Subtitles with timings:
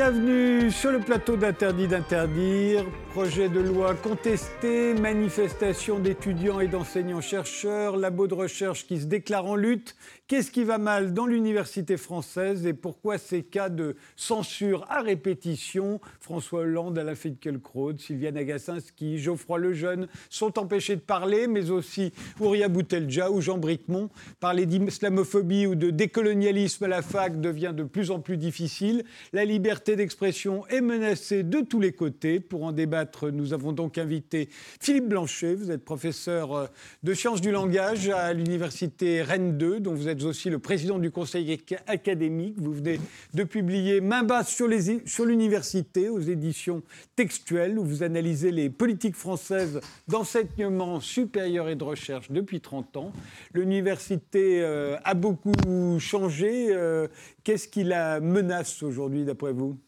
[0.00, 2.84] Bienvenue sur le plateau d'Interdit d'interdire.
[3.12, 9.56] Projet de loi contesté, manifestation d'étudiants et d'enseignants-chercheurs, labo de recherche qui se déclare en
[9.56, 9.96] lutte.
[10.28, 16.00] Qu'est-ce qui va mal dans l'université française et pourquoi ces cas de censure à répétition?
[16.20, 22.68] François Hollande, Alain Finkielkraut, Sylviane Agacinski, Geoffroy Lejeune sont empêchés de parler, mais aussi Ouria
[22.68, 24.08] Boutelja ou Jean Bricmont.
[24.38, 29.04] Parler d'islamophobie ou de décolonialisme à la fac devient de plus en plus difficile.
[29.32, 32.40] La liberté d'expression est menacée de tous les côtés.
[32.40, 34.48] Pour en débattre, nous avons donc invité
[34.80, 35.54] Philippe Blanchet.
[35.54, 36.66] Vous êtes professeur euh,
[37.02, 41.10] de sciences du langage à l'université Rennes 2, dont vous êtes aussi le président du
[41.10, 42.54] conseil académique.
[42.58, 43.00] Vous venez
[43.34, 46.82] de publier Main basse sur l'université aux éditions
[47.16, 53.12] textuelles, où vous analysez les politiques françaises d'enseignement supérieur et de recherche depuis 30 ans.
[53.54, 56.68] L'université euh, a beaucoup changé.
[56.70, 57.08] Euh,
[57.44, 59.78] qu'est-ce qui la menace aujourd'hui, d'après vous?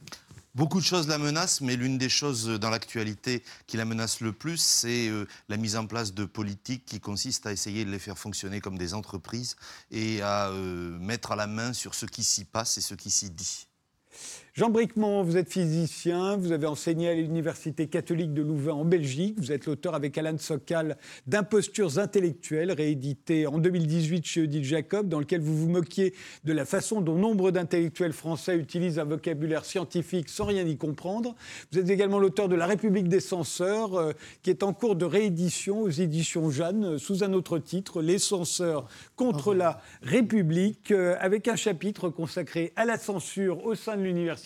[0.54, 4.34] Beaucoup de choses la menacent, mais l'une des choses dans l'actualité qui la menace le
[4.34, 7.98] plus, c'est euh, la mise en place de politiques qui consistent à essayer de les
[7.98, 9.56] faire fonctionner comme des entreprises
[9.90, 13.10] et à euh, mettre à la main sur ce qui s'y passe et ce qui
[13.10, 13.66] s'y dit.
[14.54, 19.36] Jean Bricmont, vous êtes physicien, vous avez enseigné à l'Université catholique de Louvain en Belgique.
[19.38, 25.20] Vous êtes l'auteur avec Alan Sokal d'Impostures intellectuelles, réédité en 2018 chez Odile Jacob, dans
[25.20, 26.12] lequel vous vous moquiez
[26.44, 31.34] de la façon dont nombre d'intellectuels français utilisent un vocabulaire scientifique sans rien y comprendre.
[31.72, 35.06] Vous êtes également l'auteur de La République des censeurs, euh, qui est en cours de
[35.06, 38.86] réédition aux éditions Jeanne, euh, sous un autre titre, Les censeurs
[39.16, 44.41] contre la République, euh, avec un chapitre consacré à la censure au sein de l'université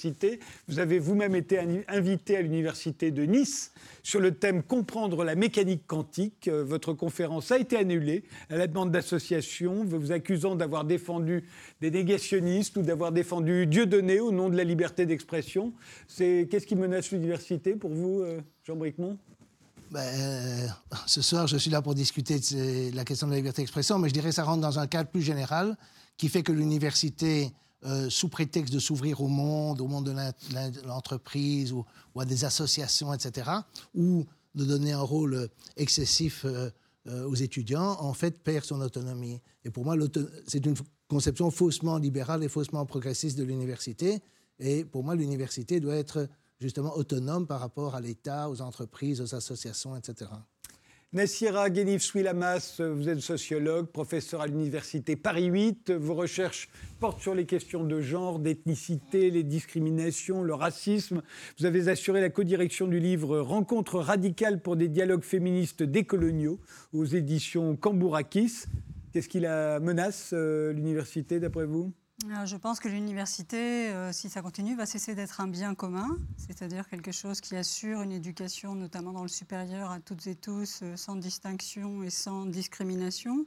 [0.69, 1.59] vous avez vous-même été
[1.89, 6.49] invité à l'université de Nice sur le thème Comprendre la mécanique quantique.
[6.49, 11.45] Euh, votre conférence a été annulée à la demande d'associations, vous accusant d'avoir défendu
[11.81, 15.73] des négationnistes ou d'avoir défendu Dieudonné au nom de la liberté d'expression.
[16.17, 19.19] Qu'est-ce qui menace l'université pour vous, euh, Jean Bricmont?
[19.91, 20.67] Ben, euh,
[21.07, 24.09] ce soir, je suis là pour discuter de la question de la liberté d'expression, mais
[24.09, 25.77] je dirais que ça rentre dans un cadre plus général
[26.17, 27.53] qui fait que l'université
[27.87, 31.85] euh, sous prétexte de s'ouvrir au monde, au monde de l'entreprise ou,
[32.19, 33.49] à des associations, etc.,
[33.95, 34.27] ou
[34.57, 36.71] de donner un rôle excessif euh,
[37.07, 39.41] euh, aux étudiants, en fait, perd son autonomie.
[39.65, 39.95] Et pour moi,
[40.49, 40.75] c'est une
[41.07, 44.21] conception faussement libérale et faussement progressiste de l'université.
[44.59, 49.35] Et pour moi, l'université doit être justement autonome par rapport à l'État, aux entreprises, aux
[49.35, 50.31] associations, etc.
[51.17, 55.93] Nassira Guénif-Souilamas, vous êtes sociologue, professeur à l'université Paris 8.
[55.93, 56.69] Vos recherches
[57.01, 61.23] portent sur les questions de genre, d'ethnicité, les discriminations, le racisme.
[61.59, 66.61] Vous avez assuré la codirection du livre Rencontres radicales pour des dialogues féministes décoloniaux
[66.93, 68.65] aux éditions Cambourakis.
[69.15, 71.95] Qu'est-ce qui la menace, euh, l'université, d'après vous?
[72.25, 76.89] Je pense que l'université, euh, si ça continue, va cesser d'être un bien commun, c'est-à-dire
[76.89, 80.97] quelque chose qui assure une éducation, notamment dans le supérieur, à toutes et tous, euh,
[80.97, 83.47] sans distinction et sans discrimination.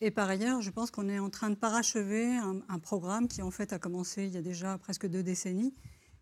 [0.00, 3.52] Et par ailleurs, je pense qu'on est en train de parachever un, programme qui, en
[3.52, 5.72] fait, a commencé il y a déjà presque deux décennies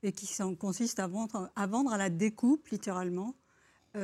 [0.03, 0.29] et qui
[0.59, 3.35] consiste à, vendre à la découpe, littéralement,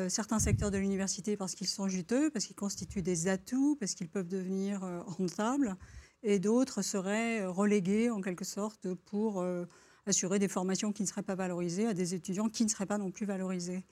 [0.08, 4.08] certains secteurs de l'université parce qu'ils sont juteux, parce qu'ils constituent des atouts, parce qu'ils
[4.08, 5.76] peuvent devenir rentables
[6.22, 9.64] et d'autres seraient relégués en quelque sorte pour euh,
[10.06, 12.98] assurer des formations qui ne seraient pas valorisées à des étudiants qui ne seraient pas
[12.98, 13.84] non plus valorisés.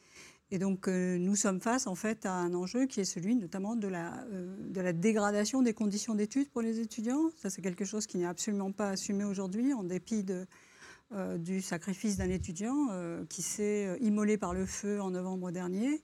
[0.51, 3.75] Et donc euh, nous sommes face en fait à un enjeu qui est celui notamment
[3.75, 7.31] de la, euh, de la dégradation des conditions d'études pour les étudiants.
[7.37, 10.25] Ça c'est quelque chose qui n'est absolument pas assumé aujourd'hui en dépit
[11.39, 12.89] du sacrifice d'un étudiant
[13.29, 16.03] qui s'est immolé par le feu en novembre dernier.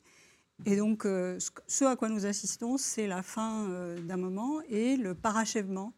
[0.65, 5.92] Et donc ce à quoi nous assistons, c'est la fin d'un moment et le parachèvement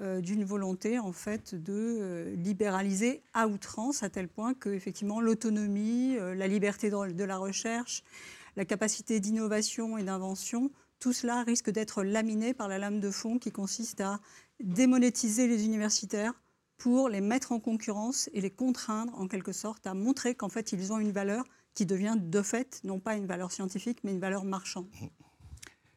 [0.00, 5.20] euh, d'une volonté en fait de euh, libéraliser à outrance à tel point que effectivement
[5.20, 8.02] l'autonomie, euh, la liberté de la recherche,
[8.56, 13.38] la capacité d'innovation et d'invention, tout cela risque d'être laminé par la lame de fond
[13.38, 14.18] qui consiste à
[14.58, 16.34] démonétiser les universitaires
[16.76, 20.72] pour les mettre en concurrence et les contraindre en quelque sorte à montrer qu'en fait
[20.72, 21.44] ils ont une valeur
[21.74, 24.88] qui devient de fait non pas une valeur scientifique mais une valeur marchande.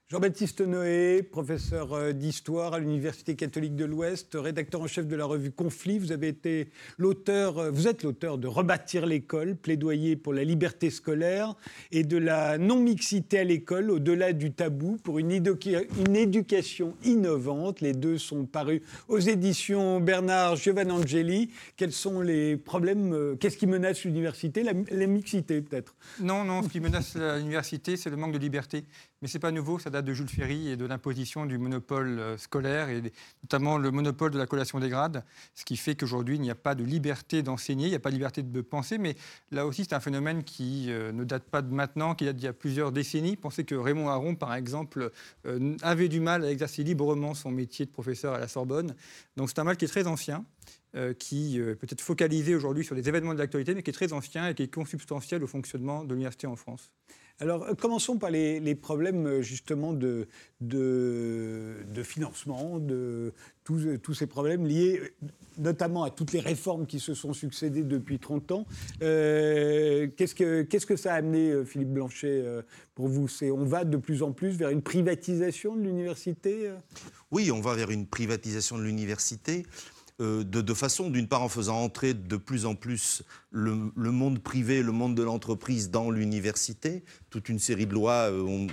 [0.10, 5.26] Jean-Baptiste Noé, professeur euh, d'histoire à l'Université catholique de l'Ouest, rédacteur en chef de la
[5.26, 6.00] revue Conflit.
[6.00, 10.92] Vous avez été l'auteur, euh, vous êtes l'auteur de Rebâtir l'école, plaidoyer pour la liberté
[10.92, 11.56] scolaire
[11.92, 17.82] et de la non-mixité à l'école, au-delà du tabou, pour une, éducation innovante.
[17.82, 18.80] Les deux sont parus
[19.10, 21.52] aux éditions Bernard Giovannangeli.
[21.76, 24.64] Quels sont les problèmes euh, Qu'est-ce qui menace l'université?
[24.64, 25.98] La, la, mixité, peut-être?
[26.22, 28.86] Non, non, ce qui menace l'université, c'est le manque de liberté.
[29.22, 32.20] Mais ce n'est pas nouveau, ça date de Jules Ferry et de l'imposition du monopole
[32.20, 33.02] euh, scolaire et
[33.42, 35.24] notamment le monopole de la collation des grades,
[35.56, 38.12] ce qui fait qu'aujourd'hui il n'y a pas de liberté d'enseigner, il n'y a pas
[38.12, 39.16] de liberté de penser, mais
[39.50, 42.46] là aussi c'est un phénomène qui euh, ne date pas de maintenant, qui date d'il
[42.46, 43.38] y a plusieurs décennies.
[43.38, 45.12] Pensez que Raymond Aron, par exemple,
[45.48, 48.94] euh, avait du mal à exercer librement son métier de professeur à la Sorbonne.
[49.36, 50.46] Donc c'est un mal qui est très ancien.
[51.20, 54.48] qui peut être focalisé aujourd'hui sur des événements de l'actualité, mais qui est très ancien
[54.48, 56.92] et qui est consubstantiel au fonctionnement de l'université en France.
[57.40, 60.28] Alors, euh, commençons par les, problèmes euh, justement de,
[62.04, 65.02] financement, de tous, tous, ces problèmes liés
[65.60, 68.66] notamment à toutes les réformes qui se sont succédées depuis 30 ans.
[69.02, 72.44] Euh, qu'est-ce, que, que ça a amené, Philippe Blanchet,
[72.96, 73.28] pour vous?
[73.44, 76.72] On va de plus en plus vers une privatisation de l'université
[77.32, 79.66] Oui, on va vers une privatisation de l'université.
[80.20, 83.22] Euh, de, de, façon, d'une part, en faisant entrer de plus en plus
[83.52, 87.04] le, monde privé, le monde de l'entreprise dans l'université.
[87.30, 88.68] Toute une série de lois euh, ont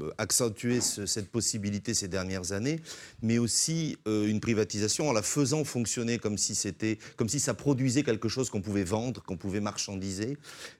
[0.00, 2.80] euh, accentué cette possibilité ces dernières années,
[3.22, 8.02] mais aussi une privatisation en la faisant fonctionner comme si c'était, comme si ça produisait
[8.02, 10.36] quelque chose qu'on pouvait vendre, qu'on pouvait marchandiser.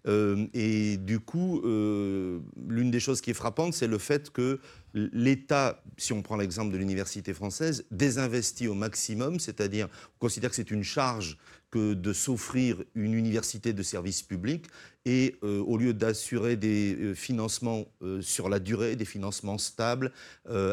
[0.07, 4.61] et du coup, l'une des choses qui est frappante, c'est le fait que
[4.95, 10.57] l'État, si on prend l'exemple de l'université française, désinvestit au maximum, c'est-à-dire on considère que
[10.57, 11.39] c'est une charge
[11.71, 14.67] que de s'offrir une université de service public
[15.09, 20.13] et euh, au lieu d'assurer des euh, financements euh, sur la durée, des financements stables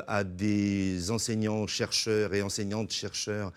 [0.08, 3.52] à des enseignants-chercheurs et enseignantes-chercheurs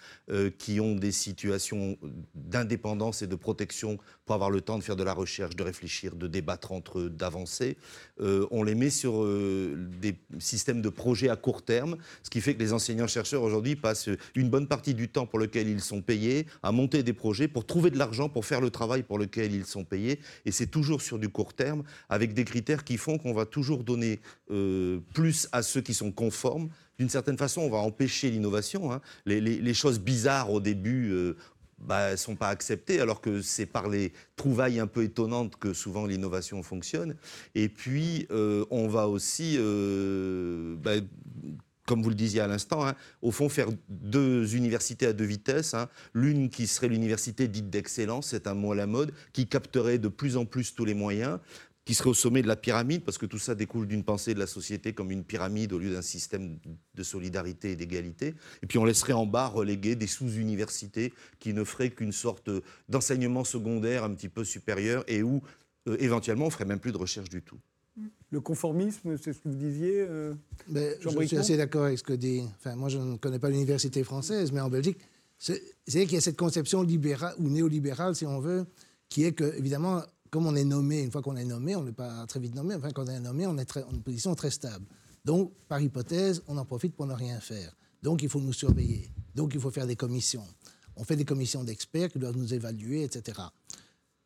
[0.59, 1.97] qui ont des situations
[2.35, 6.17] d'indépendance et de protection pour avoir le temps de faire de la recherche, de réfléchir,
[6.17, 7.77] de débattre entre eux, d'avancer,
[8.19, 12.61] on les met sur des systèmes de projets à court terme, ce qui fait que
[12.61, 16.73] les enseignants-chercheurs aujourd'hui passent une bonne partie du temps pour lequel ils sont payés à
[16.73, 19.85] monter des projets pour trouver de l'argent pour faire le travail pour lequel ils sont
[19.85, 20.19] payés.
[20.45, 23.85] Et c'est toujours sur du court terme, avec des critères qui font qu'on va toujours
[23.85, 24.21] donner
[24.51, 26.69] euh, plus à ceux qui sont conformes.
[26.99, 28.93] D'une certaine façon, on va empêcher l'innovation.
[28.93, 29.01] Hein.
[29.27, 31.37] Les, choses bizarres au début, euh,
[31.79, 36.07] bah, sont pas acceptées, alors que c'est par les trouvailles un peu étonnantes que souvent
[36.07, 37.15] l'innovation fonctionne.
[37.55, 39.57] Et puis, euh, on va aussi
[40.79, 40.95] bah,
[41.89, 45.73] comme vous le disiez à l'instant, hein, au fond, faire deux universités à deux vitesses.
[45.73, 45.89] Hein.
[46.13, 50.09] L'une qui serait l'université dite d'excellence, c'est un mot à la mode, qui capterait de
[50.09, 51.39] plus en plus tous les moyens,
[51.87, 54.39] qui serait au sommet de la pyramide, parce que tout ça découle d'une pensée de
[54.39, 56.59] la société comme une pyramide au lieu d'un système
[56.95, 58.35] de solidarité et d'égalité.
[58.63, 62.51] Et puis on laisserait en bas reléguer des sous-universités qui ne feraient qu'une sorte
[62.91, 65.41] d'enseignement secondaire un petit peu supérieur et où
[65.89, 67.59] euh, éventuellement on ferait même plus de recherche du tout.
[68.31, 70.35] Le conformisme, c'est ce que vous disiez euh,
[70.71, 72.43] Je suis assez d'accord avec ce que dit.
[72.59, 74.99] Enfin, moi, je ne connais pas l'université française, mais en Belgique,
[75.39, 78.67] c'est qu'il y a cette conception libérale ou néolibérale, si on veut,
[79.09, 81.93] qui est que, évidemment, comme on est nommé, une fois qu'on est nommé, on n'est
[81.93, 84.35] pas très vite nommé, enfin, quand on est nommé, on est très, en une position
[84.35, 84.85] très stable.
[85.25, 87.75] Donc, par hypothèse, on en profite pour ne rien faire.
[88.03, 89.11] Donc, il faut nous surveiller.
[89.35, 90.47] Donc, il faut faire des commissions.
[90.97, 93.41] On fait des commissions d'experts qui doivent nous évaluer, etc.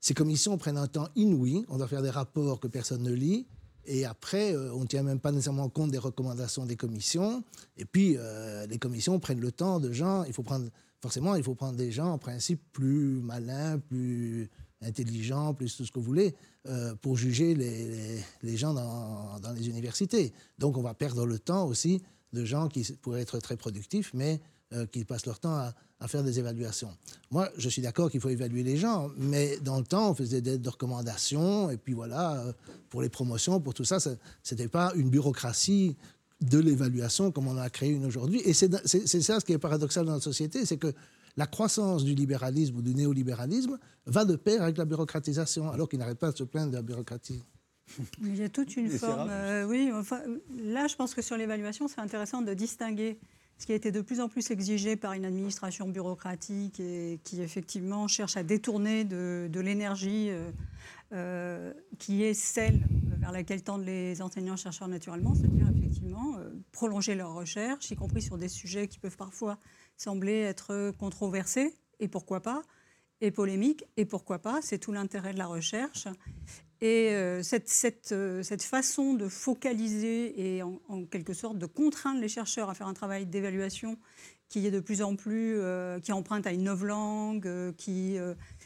[0.00, 1.64] Ces commissions prennent un temps inouï.
[1.69, 3.46] On doit faire des rapports que personne ne lit.
[3.87, 7.43] Et après, euh, on ne tient même pas nécessairement compte des recommandations des commissions.
[7.76, 10.25] Et puis, euh, les commissions prennent le temps de gens.
[10.25, 10.68] Il faut prendre,
[11.00, 14.50] forcément, il faut prendre des gens, en principe, plus malins, plus
[14.83, 16.35] intelligents, plus tout ce que vous voulez,
[16.68, 20.33] euh, pour juger les, gens dans, dans, les universités.
[20.59, 22.02] Donc, on va perdre le temps aussi
[22.33, 24.40] de gens qui pourraient être très productifs, mais
[24.91, 26.91] qui passent leur temps à, à faire des évaluations.
[27.31, 30.41] Moi, je suis d'accord qu'il faut évaluer les gens, mais dans le temps, on faisait
[30.41, 32.52] des de recommandations, et puis voilà, euh,
[32.91, 34.11] pour les promotions, pour tout ça, ce
[34.50, 35.97] n'était pas une bureaucratie
[36.41, 38.41] de l'évaluation comme on a créé une aujourd'hui.
[38.45, 38.69] Et c'est
[39.23, 40.93] ça ce qui est paradoxal dans notre société, c'est que
[41.37, 46.00] la croissance du libéralisme ou du néolibéralisme va de pair avec la bureaucratisation, alors qu'il
[46.00, 47.43] n'arrête pas de se plaindre de la bureaucratie.
[48.23, 49.29] Il y a toute une forme.
[49.31, 50.21] Euh, oui, enfin,
[50.59, 53.19] là, je pense que sur l'évaluation, c'est intéressant de distinguer
[53.59, 57.42] ce qui a été de plus en plus exigé par une administration bureaucratique et qui
[57.42, 60.50] effectivement cherche à détourner de, l'énergie euh,
[61.12, 62.80] euh, qui est celle
[63.18, 68.37] vers laquelle tendent les enseignants-chercheurs naturellement, c'est-à-dire effectivement euh, prolonger leurs recherches, y compris sur
[68.37, 69.59] des sujets qui peuvent parfois
[69.97, 72.62] sembler être controversés, et pourquoi pas,
[73.21, 76.09] et polémiques, et pourquoi pas, c'est tout l'intérêt de la recherche.
[76.83, 77.43] Et euh,
[78.12, 82.89] euh, cette, façon de focaliser et en, quelque sorte de contraindre les chercheurs à faire
[82.89, 83.97] un travail d'évaluation
[84.49, 88.17] qui est de plus en plus, euh, qui emprunte à une langue, qui,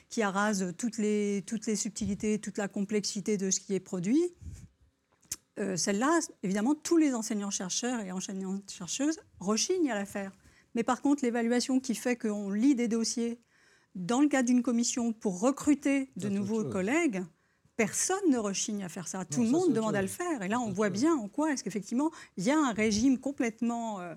[0.09, 4.23] qui arrase toutes les, toutes les subtilités, toute la complexité de ce qui est produit,
[5.77, 10.33] celle-là, évidemment, tous les enseignants-chercheurs et enseignantes-chercheuses rechignent à la faire.
[10.75, 13.41] Mais par contre, l'évaluation qui fait qu'on lit des dossiers
[13.95, 17.23] dans le cadre d'une commission pour recruter de nouveaux collègues,
[17.77, 19.25] personne ne rechigne à faire ça.
[19.25, 20.43] Tout le monde demande à le faire.
[20.43, 24.01] Et là, on voit bien en quoi est-ce qu'effectivement, il y a un régime complètement
[24.01, 24.15] euh,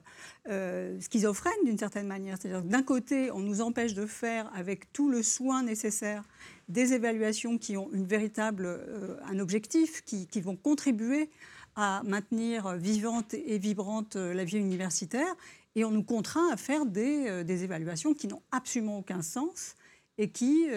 [0.49, 2.37] euh, schizophrène d'une certaine manière.
[2.39, 6.23] C'est-à-dire d'un côté, on nous empêche de faire avec tout le soin nécessaire
[6.69, 11.29] des évaluations qui ont une véritable, euh, un objectif, qui, vont contribuer
[11.75, 15.35] à maintenir vivante et vibrante la vie universitaire.
[15.75, 19.75] Et on nous contraint à faire des, des évaluations qui n'ont absolument aucun sens
[20.19, 20.67] et qui,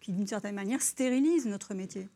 [0.00, 2.08] qui d'une certaine manière, stérilisent notre métier.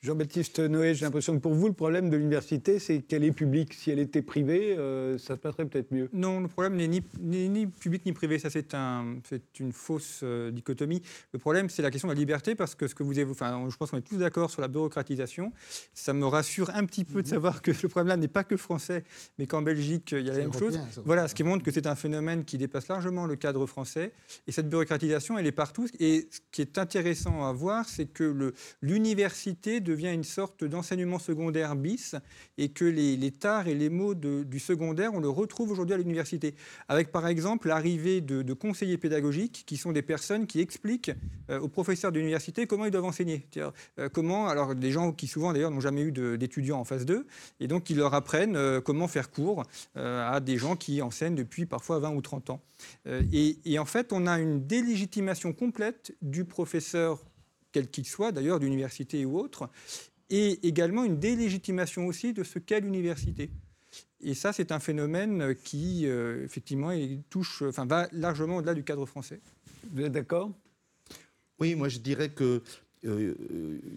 [0.00, 3.74] Jean-Baptiste Noé, j'ai l'impression que pour vous, le problème de l'université, c'est qu'elle est publique.
[3.74, 6.08] Si elle était privée, euh, ça se passerait peut-être mieux.
[6.12, 8.38] Non, le problème n'est ni, ni, public ni privé.
[8.38, 9.16] Ça, c'est un,
[9.58, 11.02] une fausse euh, dichotomie.
[11.32, 13.66] Le problème, c'est la question de la liberté, parce que ce que vous avez, enfin,
[13.68, 15.52] je pense qu'on est tous d'accord sur la bureaucratisation.
[15.94, 17.34] Ça me rassure un petit peu de mhm.
[17.34, 19.02] savoir que le problème-là n'est pas que français,
[19.38, 20.78] mais qu'en Belgique, il y a la même chose.
[21.04, 24.12] Voilà, ce qui montre que c'est un phénomène qui dépasse largement le cadre français.
[24.46, 25.88] Et cette bureaucratisation, elle est partout.
[25.98, 31.74] Et ce qui est intéressant à voir, c'est que l'université devient une sorte d'enseignement secondaire
[31.74, 32.14] bis
[32.58, 35.98] et que les, les tares et les mots du secondaire, on le retrouve aujourd'hui à
[35.98, 36.54] l'université.
[36.88, 41.12] Avec par exemple l'arrivée de, conseillers pédagogiques qui sont des personnes qui expliquent
[41.50, 43.46] euh, aux professeurs d'université comment ils doivent enseigner.
[43.56, 47.26] Euh, comment, alors des gens qui souvent d'ailleurs n'ont jamais eu d'étudiants en phase 2,
[47.60, 49.64] et donc ils leur apprennent euh, comment faire cours
[49.94, 52.60] à des gens qui enseignent depuis parfois 20 ou 30 ans.
[53.32, 57.24] Et en fait, on a une délégitimation complète du professeur
[57.72, 59.68] quel qu'il soit d'ailleurs, d'université ou autre,
[60.30, 63.50] et également une délégitimation aussi de ce qu'est l'université.
[64.20, 66.90] Et ça, c'est un phénomène qui, euh, effectivement,
[67.30, 69.40] touche, enfin, va largement au-delà du cadre français.
[69.92, 70.52] Vous êtes d'accord?
[71.60, 72.62] Oui, moi je dirais que
[73.04, 73.34] euh,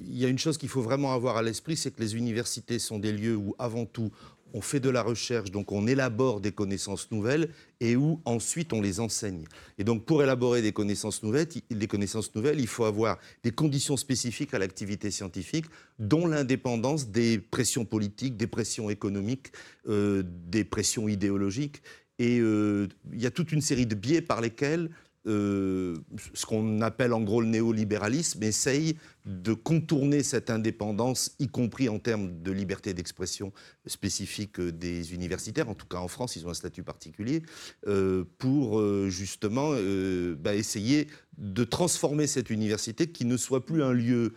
[0.07, 2.79] il y a une chose qu'il faut vraiment avoir à l'esprit, c'est que les universités
[2.79, 4.11] sont des lieux où, avant tout,
[4.53, 8.81] on fait de la recherche, donc on élabore des connaissances nouvelles et où ensuite on
[8.81, 9.45] les enseigne.
[9.77, 13.97] Et donc pour élaborer des connaissances nouvelles, des connaissances nouvelles il faut avoir des conditions
[13.97, 15.65] spécifiques à l'activité scientifique,
[15.99, 19.51] dont l'indépendance des pressions politiques, des pressions économiques,
[19.87, 21.81] euh, des pressions idéologiques.
[22.19, 24.91] Et euh, il y a toute une série de biais par lesquels
[25.27, 25.95] euh,
[26.33, 31.99] ce qu'on appelle en gros le néolibéralisme, essaye de contourner cette indépendance, y compris en
[31.99, 33.53] termes de liberté d'expression
[33.85, 37.43] spécifique des universitaires, en tout cas en France, ils ont un statut particulier,
[37.87, 39.71] euh, pour euh, justement
[40.39, 44.33] bah, essayer de transformer cette université qui ne soit plus un lieu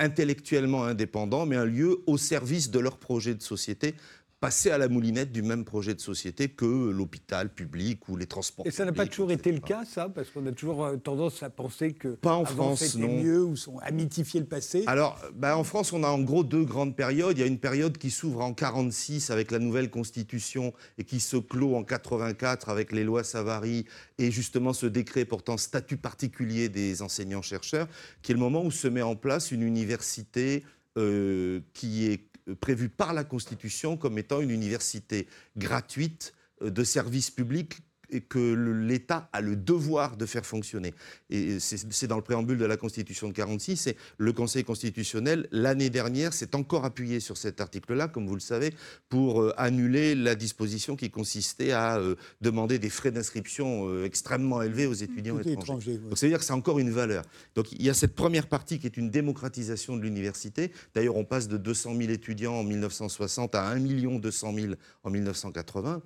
[0.00, 3.94] intellectuellement indépendant, mais un lieu au service de leur projet de société
[4.40, 8.66] passer à la moulinette du même projet de société que l'hôpital public ou les transports.
[8.66, 10.08] Et ça n'a pas toujours été le cas, ça?
[10.08, 13.22] Parce qu'on a toujours euh, tendance à penser que pas en France, non.
[13.22, 14.84] mieux ou sont amitifié le passé.
[14.86, 17.36] Alors, ben en France, on a en gros deux grandes périodes.
[17.36, 21.20] Il y a une période qui s'ouvre en 46 avec la nouvelle constitution et qui
[21.20, 23.84] se clôt en 84 avec les lois Savary
[24.18, 27.88] et justement ce décret portant statut particulier des enseignants-chercheurs,
[28.22, 30.64] qui est le moment où se met en place une université
[30.98, 32.29] euh, qui est
[32.60, 37.78] prévu par la Constitution comme étant une université gratuite euh, de service public
[38.12, 40.94] et que l'État a le devoir de faire fonctionner.
[41.30, 43.88] Et c'est dans le préambule de la Constitution de 46.
[43.88, 48.40] Et le Conseil constitutionnel, l'année dernière, s'est encore appuyé sur cet article-là, comme vous le
[48.40, 48.74] savez,
[49.08, 54.62] pour euh, annuler la disposition qui consistait à euh, demander des frais d'inscription euh, extrêmement
[54.62, 55.98] élevés aux étudiants étrangers.
[55.98, 57.24] Donc, ça veut dire que c'est encore une valeur.
[57.54, 60.72] Donc, il y a cette première partie qui est une démocratisation de l'université.
[60.94, 63.80] D'ailleurs, on passe de 200 000 étudiants en 1960 à 1
[64.18, 64.74] 200 000
[65.04, 66.02] en 1980.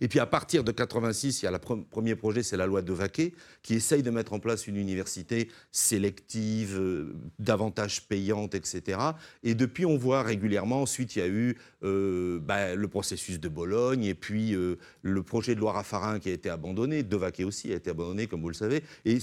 [0.00, 2.82] Et puis à partir de 86, il y a le premier projet, c'est la loi
[2.82, 8.98] de Vaquet, qui essaye de mettre en place une université sélective, euh, davantage payante, etc.
[9.42, 13.48] Et depuis, on voit régulièrement, ensuite, il y a eu euh, bah, le processus de
[13.48, 17.44] Bologne, et puis euh, le projet de loi Raffarin qui a été abandonné, de Vaquet
[17.44, 18.82] aussi a été abandonné, comme vous le savez.
[19.04, 19.18] Et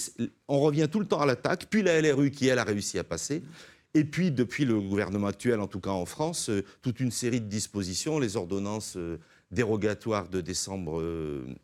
[0.47, 3.03] on revient tout le temps à l'attaque, puis la LRU qui, elle, a réussi à
[3.03, 3.43] passer.
[3.95, 6.51] Et puis, depuis le gouvernement actuel, en tout cas en France,
[6.83, 8.97] toute une série de dispositions, les ordonnances
[9.51, 11.01] dérogatoire de décembre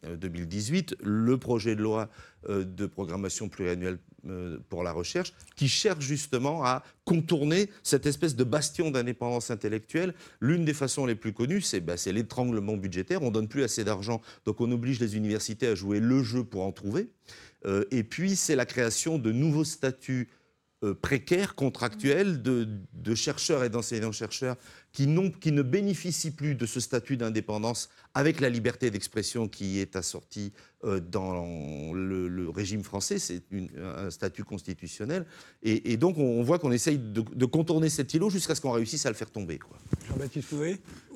[0.03, 2.09] 2018, euh, le projet de loi
[2.49, 8.35] euh, de programmation pluriannuelle euh, pour la recherche, qui cherche justement à contourner cette espèce
[8.35, 10.15] de bastion d'indépendance intellectuelle.
[10.39, 13.21] L'une des façons les plus connues, c'est bah, l'étranglement budgétaire.
[13.21, 16.63] On donne plus assez d'argent, donc on oblige les universités à jouer le jeu pour
[16.63, 17.09] en trouver.
[17.91, 20.29] et puis, c'est la création de nouveaux statuts
[21.01, 24.55] précaires, contractuels, de chercheurs et d'enseignants-chercheurs
[24.95, 25.07] qui,
[25.41, 30.53] qui ne bénéficient plus de ce statut d'indépendance avec la liberté d'expression qui est assortie
[30.85, 33.43] euh, dans le, régime français, c'est
[33.77, 35.25] un statut constitutionnel.
[35.63, 39.09] Et, donc on, voit qu'on essaye de, contourner cet îlot jusqu'à ce qu'on réussisse à
[39.09, 39.59] le faire tomber.
[40.07, 40.53] Jean-Baptiste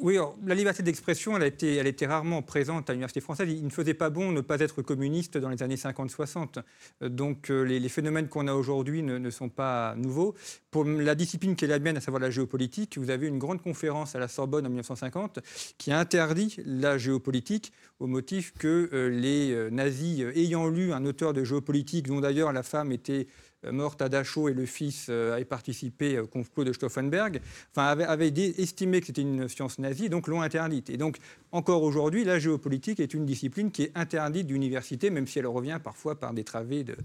[0.01, 3.48] Oui, la liberté d'expression, elle, a été, elle était rarement présente à l'université française.
[3.50, 6.63] Il ne faisait pas bon ne pas être communiste dans les années 50-60.
[7.01, 10.36] Donc euh, les, phénomènes qu'on a aujourd'hui ne, ne, sont pas nouveaux.
[10.71, 13.62] Pour la discipline qui est la mienne, à savoir la géopolitique, vous avez une grande
[13.69, 15.39] conférence à la Sorbonne en 1950
[15.77, 21.05] qui interdit la géopolitique au motif que euh, les euh, nazis, euh, ayant lu un
[21.05, 23.27] auteur de géopolitique dont d'ailleurs la femme était
[23.63, 27.42] morte à Dachau et le fils euh, avait participé au complot de Stauffenberg,
[27.75, 30.89] enfin, avait, estimé que c'était une science nazie, donc l'ont interdite.
[30.89, 31.18] Et donc,
[31.51, 35.80] encore aujourd'hui, la géopolitique est une discipline qui est interdite d'université, même si elle revient
[35.84, 36.96] parfois par des travées de,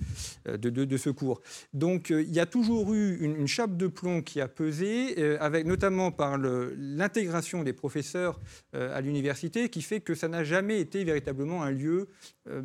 [0.48, 1.40] euh, de, secours.
[1.72, 6.12] Donc, il y a toujours eu une, chape de plomb qui a pesé, avec notamment
[6.12, 8.40] par l'intégration des professeurs
[8.72, 12.08] à l'université, qui fait que ça n'a jamais été véritablement un lieu
[12.46, 12.60] de,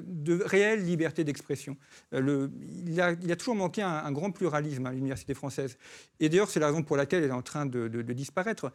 [0.00, 1.76] de réelle liberté d'expression.
[2.14, 2.48] Euh,
[2.86, 5.76] il, a, toujours manqué un, grand pluralisme à l'université française.
[6.20, 8.72] Et d'ailleurs, c'est la raison pour laquelle elle est en train de, disparaître.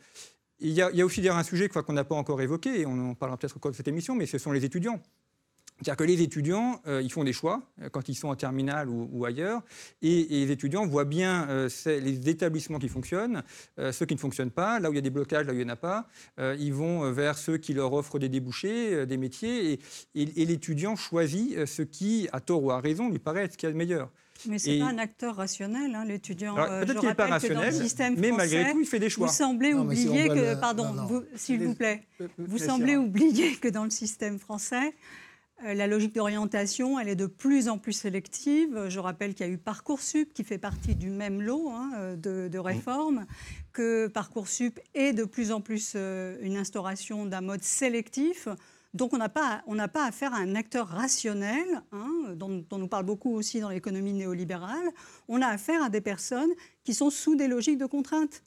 [0.59, 3.15] Il y, a, a, aussi un sujet qu'on n'a pas encore évoqué, et on en
[3.15, 5.01] parlera peut-être encore de cette émission, mais ce sont les étudiants.
[5.83, 8.87] C'est-à-dire que les étudiants, euh, ils font des choix euh, quand ils sont en terminale
[8.87, 9.61] ou, ailleurs,
[10.01, 13.43] et, les étudiants voient bien euh, les établissements qui fonctionnent,
[13.91, 15.65] ceux qui ne fonctionnent pas, là où il y a des blocages, là où il
[15.65, 19.79] n'y en a pas, ils vont vers ceux qui leur offrent des débouchés, des métiers,
[20.15, 23.67] et, l'étudiant choisit ce qui, à tort ou à raison, lui paraît être ce qu'il
[23.67, 24.09] y a de meilleur.
[24.47, 26.55] Mais ce n'est pas un acteur rationnel, hein, l'étudiant.
[26.55, 27.73] Peut-être qu'il n'est pas rationnel,
[28.17, 29.27] mais malgré tout, il fait des choix.
[29.27, 32.03] Vous semblez oublier que, pardon, s'il vous plaît,
[32.37, 35.22] vous semblez oublier que dans le système français, euh,
[35.63, 38.87] la logique d'orientation, elle est de plus en plus sélective.
[38.89, 42.49] Je rappelle qu'il y a eu Parcoursup qui fait partie du même lot hein, euh,
[42.49, 43.25] de, réformes,
[43.71, 48.47] que Parcoursup est de plus en plus euh, une instauration d'un mode sélectif.
[48.93, 52.87] Donc on n'a pas, pas affaire à un acteur rationnel, hein, dont, dont, on nous
[52.87, 54.91] parle beaucoup aussi dans l'économie néolibérale.
[55.27, 56.51] On a affaire à des personnes
[56.83, 58.43] qui sont sous des logiques de contrainte.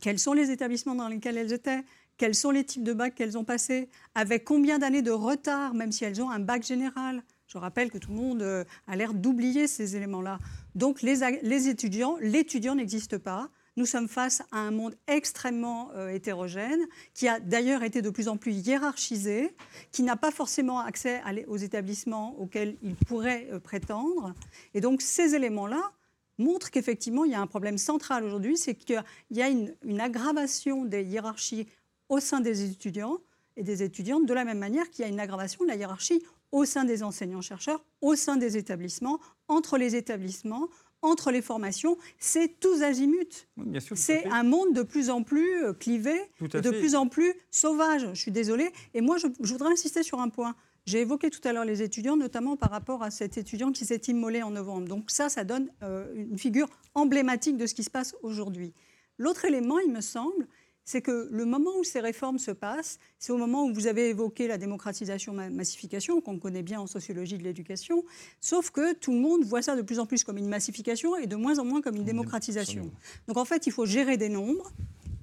[0.00, 1.84] Quels sont les établissements dans lesquels elles étaient?
[2.16, 5.92] Quels sont les types de bacs qu'elles ont passés, avec combien d'années de retard, même
[5.92, 7.22] si elles ont un bac général.
[7.46, 10.38] Je rappelle que tout le monde euh, a l'air d'oublier ces éléments-là.
[10.74, 13.48] Donc les, les étudiants, l'étudiant n'existe pas.
[13.76, 16.80] Nous sommes face à un monde extrêmement euh, hétérogène,
[17.12, 19.54] qui a d'ailleurs été de plus en plus hiérarchisé,
[19.92, 24.34] qui n'a pas forcément accès aux établissements auxquels il pourrait euh, prétendre.
[24.72, 25.92] Et donc ces éléments-là
[26.38, 30.00] montrent qu'effectivement, il y a un problème central aujourd'hui, c'est qu'il y a une, une
[30.00, 31.66] aggravation des hiérarchies
[32.08, 33.18] au sein des étudiants
[33.56, 36.22] et des étudiantes, de la même manière qu'il y a une aggravation de la hiérarchie
[36.52, 40.68] au sein des enseignants-chercheurs, au sein des établissements, entre les établissements,
[41.02, 43.46] entre les formations, c'est tous azimuts.
[43.94, 48.08] c'est un monde de plus en plus euh, clivé, de plus en plus sauvage.
[48.14, 48.70] Je suis désolée.
[48.94, 50.54] Et moi, je, voudrais insister sur un point.
[50.86, 54.02] J'ai évoqué tout à l'heure les étudiants, notamment par rapport à cet étudiant qui s'est
[54.08, 54.88] immolé en novembre.
[54.88, 58.72] Donc ça, ça donne euh, une figure emblématique de ce qui se passe aujourd'hui.
[59.18, 60.46] L'autre élément, il me semble,
[60.86, 64.08] c'est que le moment où ces réformes se passent, c'est au moment où vous avez
[64.08, 68.04] évoqué la démocratisation-massification, qu'on connaît bien en sociologie de l'éducation,
[68.40, 71.26] sauf que tout le monde voit ça de plus en plus comme une massification et
[71.26, 72.88] de moins en moins comme une démocratisation.
[73.26, 74.72] Donc en fait, il faut gérer des nombres.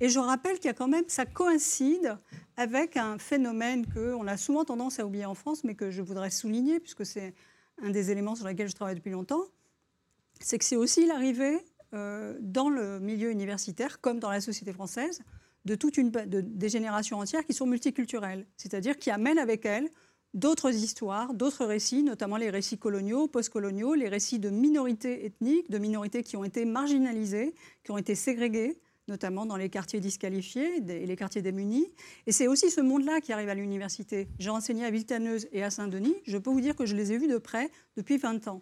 [0.02, 2.17] Et je rappelle qu'il y a quand même, ça coïncide
[2.58, 6.30] avec un phénomène qu'on a souvent tendance à oublier en France, mais que je voudrais
[6.30, 7.34] souligner, puisque c'est
[7.82, 9.45] un des éléments sur lesquels je travaille depuis longtemps,
[10.41, 11.58] c'est que c'est aussi l'arrivée
[11.93, 15.21] euh, dans le milieu universitaire, comme dans la société française,
[15.65, 19.89] de toute une, des générations entières qui sont multiculturelles, c'est-à-dire qui amènent avec elles
[20.34, 25.78] d'autres histoires, d'autres récits, notamment les récits coloniaux, postcoloniaux, les récits de minorités ethniques, de
[25.78, 31.06] minorités qui ont été marginalisées, qui ont été ségrégées, notamment dans les quartiers disqualifiés et
[31.06, 31.88] les quartiers démunis.
[32.26, 34.28] Et c'est aussi ce monde-là qui arrive à l'université.
[34.39, 36.15] J'ai enseigné à Villetaneuse et à Saint-Denis.
[36.26, 38.62] Je peux vous dire que je les ai vus de près depuis 20 ans.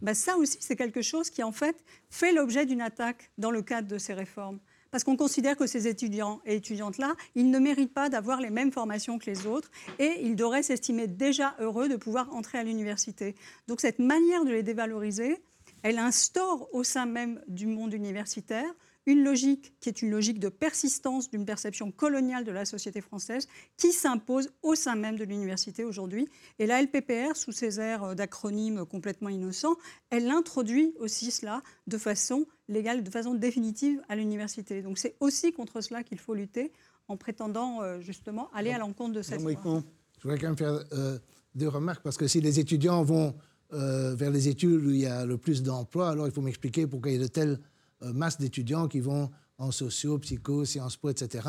[0.00, 3.62] Ben ça aussi, c'est quelque chose qui, en fait, fait l'objet d'une attaque dans le
[3.62, 4.60] cadre de ces réformes
[4.92, 8.70] parce qu'on considère que ces étudiants et étudiantes-là, ils ne méritent pas d'avoir les mêmes
[8.70, 13.34] formations que les autres et ils devraient s'estimer déjà heureux de pouvoir entrer à l'université.
[13.66, 15.38] Donc cette manière de les dévaloriser,
[15.82, 18.70] elle instaure au sein même du monde universitaire
[19.06, 23.48] une logique qui est une logique de persistance d'une perception coloniale de la société française
[23.76, 26.28] qui s'impose au sein même de l'université aujourd'hui.
[26.58, 29.76] Et la LPPR, sous ses airs d'acronymes complètement innocents,
[30.10, 34.82] elle introduit aussi cela de façon légale, de façon définitive à l'université.
[34.82, 36.72] Donc c'est aussi contre cela qu'il faut lutter
[37.08, 39.82] en prétendant euh, justement aller à l'encontre de cette loi.
[40.18, 41.18] Je voudrais quand même faire euh,
[41.54, 43.34] deux remarques parce que si les étudiants vont
[43.72, 46.86] euh, vers les études où il y a le plus d'emplois, alors il faut m'expliquer
[46.86, 47.58] pourquoi il y a de telles
[48.12, 51.48] masse d'étudiants qui vont en sociaux, psycho, sciences po, etc.,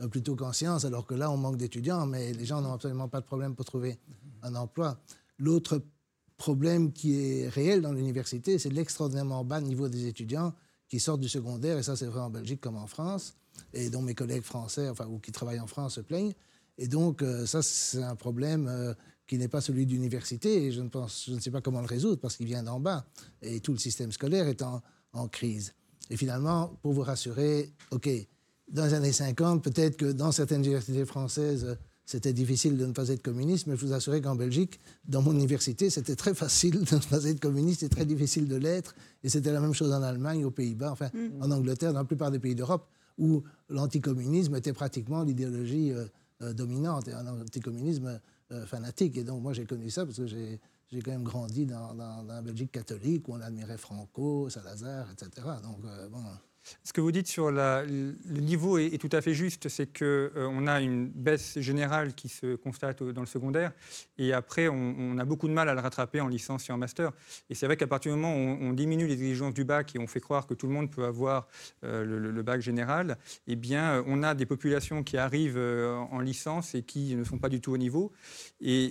[0.00, 3.08] euh, plutôt qu'en sciences, alors que là, on manque d'étudiants, mais les gens n'ont absolument
[3.08, 3.98] pas de problème pour trouver
[4.42, 5.00] un emploi.
[5.38, 5.82] L'autre
[6.36, 10.52] problème qui est réel dans l'université, c'est l'extraordinairement bas niveau des étudiants
[10.88, 13.36] qui sortent du secondaire, et ça c'est vrai en Belgique comme en France,
[13.72, 16.34] et dont mes collègues français, enfin, ou qui travaillent en France, se plaignent.
[16.76, 18.94] Et donc, euh, ça, c'est un problème euh,
[19.28, 21.86] qui n'est pas celui d'université, et je ne, pense, je ne sais pas comment le
[21.86, 23.06] résoudre, parce qu'il vient d'en bas,
[23.42, 25.72] et tout le système scolaire est en crise.
[26.10, 28.08] Et finalement, pour vous rassurer, OK,
[28.70, 33.08] dans les années 50, peut-être que dans certaines universités françaises, c'était difficile de ne pas
[33.08, 36.94] être communiste, mais je vous assure qu'en Belgique, dans mon université, c'était très facile de
[36.94, 38.94] ne pas être communiste et très difficile de l'être.
[39.22, 41.42] Et c'était la même chose en Allemagne, aux Pays-Bas, enfin mm.
[41.42, 42.86] en Angleterre, dans la plupart des pays d'Europe,
[43.16, 46.04] où l'anticommunisme était pratiquement l'idéologie euh,
[46.42, 48.20] euh, dominante, et un anticommunisme
[48.52, 49.16] euh, fanatique.
[49.16, 50.60] Et donc moi j'ai connu ça parce que j'ai
[51.02, 51.94] quand même grandi dans,
[52.26, 55.46] la Belgique catholique où on admirait Franco, Salazar, etc.
[55.62, 55.80] Donc
[56.10, 56.22] bon.
[56.82, 60.66] Ce que vous dites sur le niveau est, tout à fait juste, c'est qu'on euh,
[60.66, 63.72] a une baisse générale qui se constate dans le secondaire,
[64.18, 67.12] et après on, a beaucoup de mal à le rattraper en licence et en master.
[67.50, 69.98] Et c'est vrai qu'à partir du moment où on, diminue les exigences du bac et
[69.98, 71.46] on fait croire que tout le monde peut avoir
[71.84, 76.74] euh, le, bac général, eh bien on a des populations qui arrivent euh, en licence
[76.74, 78.12] et qui ne sont pas du tout au niveau.
[78.60, 78.90] Et,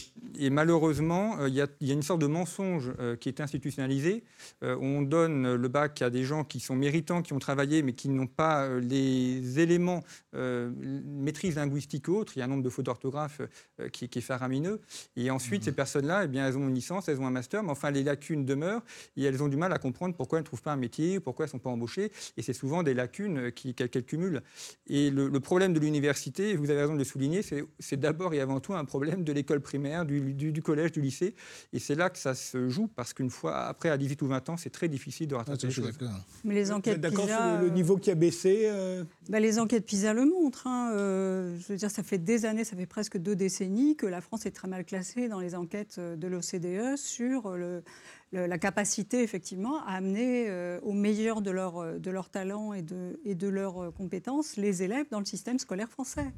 [0.50, 4.24] malheureusement, il y, a une sorte de mensonge qui est institutionnalisé.
[4.62, 8.10] on donne le bac à des gens qui sont méritants, qui ont travaillé mais qui
[8.10, 10.04] n'ont pas euh, les éléments
[10.36, 10.72] euh,
[11.06, 13.42] maîtrise linguistique ou autre, il y a un nombre de fautes d'orthographe
[13.80, 14.82] euh, qui, est faramineux.
[15.16, 15.66] Et ensuite, mmh.
[15.66, 18.04] ces personnes-là, eh bien, elles ont une licence, elles ont un master, mais enfin, les
[18.04, 18.84] lacunes demeurent
[19.18, 21.46] et elles ont du mal à comprendre pourquoi elles ne trouvent pas un métier, pourquoi
[21.46, 22.12] elles ne sont pas embauchées.
[22.38, 24.42] Et c'est souvent des lacunes qu'elles cumulent.
[24.88, 27.42] Et le, problème de l'université, vous avez raison de le souligner,
[27.80, 31.36] c'est d'abord et avant tout un problème de l'école primaire, du, du, collège, du lycée.
[31.74, 34.50] Et c'est là que ça se joue, parce qu'une fois, après, à 18 ou 20
[34.50, 35.98] ans, c'est très difficile de rattraper ah, les choses.
[36.44, 40.26] Mais les enquêtes PISA le, niveau qui a baissé euh bah, Les enquêtes PISA le
[40.26, 40.68] montrent.
[40.68, 44.06] Hein, euh, je veux dire, ça fait des années, ça fait presque deux décennies que
[44.06, 47.84] la France est très mal classée dans les enquêtes euh, de l'OCDE sur le,
[48.32, 50.50] la capacité, effectivement, à amener
[50.82, 55.06] au meilleur de leur, de leur talent et de, et de leurs compétences les élèves
[55.12, 56.34] dans le système scolaire français.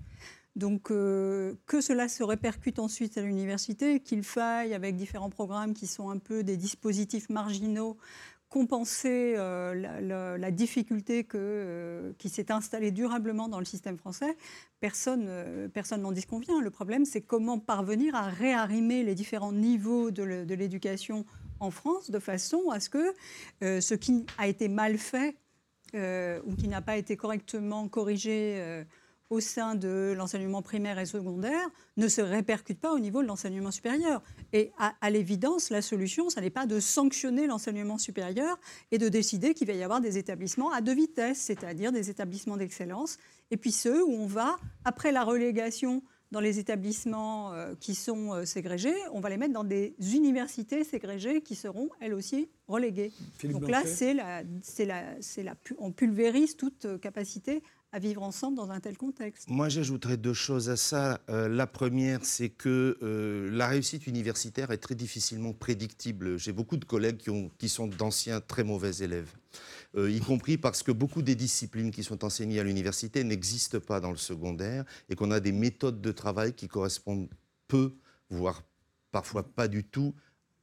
[0.57, 6.09] Donc que cela se répercute ensuite à l'université, qu'il faille, avec différents programmes qui sont
[6.09, 7.97] un peu des dispositifs marginaux,
[8.55, 14.37] compenser euh, la, difficulté que, euh, qui s'est installée durablement dans le système français,
[14.79, 16.61] personne euh, personne n'en disconvient.
[16.61, 21.25] Le problème, c'est comment parvenir à réarrimer les différents niveaux de l'éducation
[21.59, 23.13] en France de façon à ce que
[23.61, 25.35] ce qui a été mal fait
[25.93, 28.85] ou qui n'a pas été correctement corrigé
[29.29, 33.71] au sein de l'enseignement primaire et secondaire ne se répercute pas au niveau de l'enseignement
[33.71, 34.21] supérieur.
[34.53, 38.59] Et à, l'évidence, la solution, ce n'est pas de sanctionner l'enseignement supérieur
[38.91, 42.57] et de décider qu'il va y avoir des établissements à deux vitesses, c'est-à-dire des établissements
[42.57, 43.17] d'excellence,
[43.51, 48.33] et puis ceux où on va, après la relégation dans les établissements euh, qui sont
[48.33, 53.11] euh, ségrégés, on va les mettre dans des universités ségrégées qui seront elles aussi reléguées.
[53.43, 54.43] Donc là, c'est la,
[54.79, 55.03] la,
[55.43, 57.61] la, on pulvérise toute euh, capacité
[57.95, 59.49] à vivre ensemble dans un tel contexte.
[59.49, 61.21] Moi, j'ajouterais deux choses à ça.
[61.29, 66.37] Euh, la première, c'est que euh, la réussite universitaire est très difficilement prédictible.
[66.37, 69.31] J'ai beaucoup de collègues qui, ont, qui sont d'anciens très mauvais élèves.
[69.95, 74.01] Euh, y compris parce que beaucoup des disciplines qui sont enseignées à l'université n'existent pas
[74.01, 77.29] dans le secondaire et qu'on a des méthodes de travail qui correspondent
[77.69, 77.93] peu,
[78.29, 78.61] voire
[79.13, 80.13] parfois pas du tout,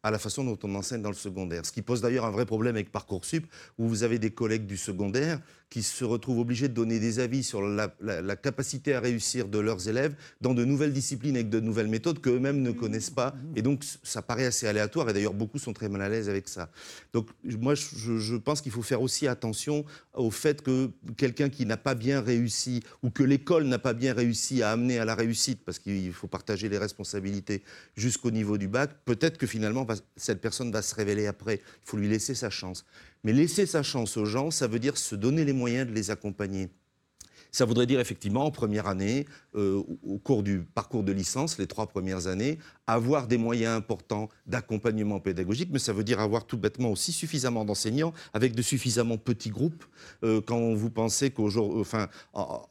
[0.02, 1.64] à la façon dont on enseigne dans le secondaire.
[1.64, 3.46] Ce qui pose d'ailleurs un vrai problème avec Parcoursup,
[3.78, 5.40] où vous avez des collègues du secondaire
[5.72, 7.88] qui se retrouvent obligés de donner des avis sur la,
[8.36, 12.60] capacité à réussir de leurs élèves dans de nouvelles disciplines avec de nouvelles méthodes qu'eux-mêmes
[12.60, 13.34] ne connaissent pas.
[13.56, 15.08] Et donc, ça paraît assez aléatoire.
[15.08, 16.68] Et d'ailleurs, beaucoup sont très mal à l'aise avec ça.
[17.14, 21.78] Donc, moi, je, pense qu'il faut faire aussi attention au fait que quelqu'un qui n'a
[21.78, 25.64] pas bien réussi ou que l'école n'a pas bien réussi à amener à la réussite,
[25.64, 27.62] parce qu'il faut partager les responsabilités
[27.96, 29.86] jusqu'au niveau du bac, peut-être que finalement,
[30.18, 31.62] cette personne va se révéler après.
[31.64, 32.84] Il faut lui laisser sa chance.
[33.24, 36.10] Mais laisser sa chance aux gens, ça veut dire se donner les moyens de les
[36.10, 36.70] accompagner.
[37.52, 41.66] Ça voudrait dire effectivement en première année, euh, au cours du parcours de licence, les
[41.66, 46.56] trois premières années, avoir des moyens importants d'accompagnement pédagogique, mais ça veut dire avoir tout
[46.56, 49.84] bêtement aussi suffisamment d'enseignants avec de suffisamment petits groupes.
[50.24, 52.08] Euh, quand vous pensez qu'aujourd'hui, enfin,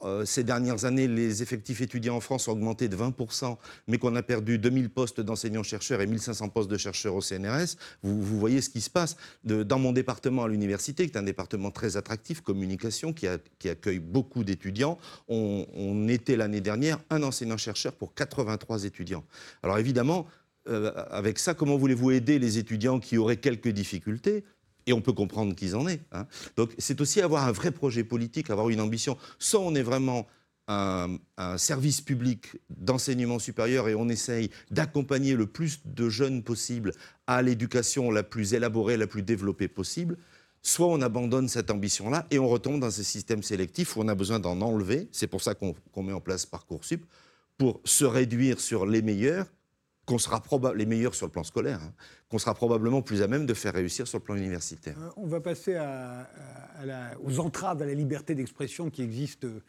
[0.03, 4.15] euh, ces dernières années, les effectifs étudiants en France ont augmenté de 20%, mais qu'on
[4.15, 8.69] a perdu 2000 postes d'enseignants-chercheurs et 1500 postes de chercheurs au CNRS, vous, voyez ce
[8.69, 9.15] qui se passe.
[9.43, 14.43] dans mon département à l'université, qui est un département très attractif, communication, qui, accueille beaucoup
[14.43, 14.70] d'étudiants,
[15.27, 19.23] on, était l'année dernière un enseignant-chercheur pour 83 étudiants.
[19.63, 20.27] Alors évidemment,
[20.67, 24.43] euh, avec ça, comment voulez-vous aider les étudiants qui auraient quelques difficultés?
[24.87, 26.01] Et on peut comprendre qu'ils en aient.
[26.11, 26.25] hein.
[26.55, 29.17] Donc c'est aussi avoir un vrai projet politique, avoir une ambition.
[29.37, 30.27] Soit on est vraiment
[30.67, 36.93] un, un service public d'enseignement supérieur et on essaye d'accompagner le plus de jeunes possible
[37.27, 40.17] à l'éducation la plus élaborée, la plus développée possible,
[40.61, 44.15] soit on abandonne cette ambition-là et on retombe dans ces systèmes sélectifs où on a
[44.15, 45.09] besoin d'en enlever.
[45.11, 47.05] C'est pour ça qu'on met en place Parcoursup,
[47.57, 49.47] pour se réduire sur les meilleurs,
[50.05, 50.41] qu'on sera
[50.75, 51.93] les meilleurs sur le plan scolaire, hein,
[52.29, 54.95] qu'on sera probablement plus à même de faire réussir sur le plan universitaire.
[54.99, 55.79] Euh, On va passer
[57.23, 59.61] aux entraves à la liberté d'expression qui existent euh,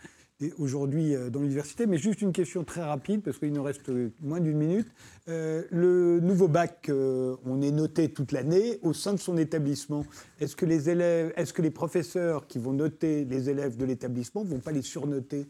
[0.58, 1.86] aujourd'hui euh, dans l'université.
[1.86, 3.90] Mais juste une question très rapide, parce qu'il nous reste
[4.20, 4.88] moins d'une minute.
[5.28, 10.04] Euh, le nouveau bac, euh, on est noté toute l'année au sein de son établissement.
[10.40, 14.44] Est-ce que les élèves, est-ce que les professeurs qui vont noter les élèves de l'établissement
[14.44, 15.46] vont pas les surnoter?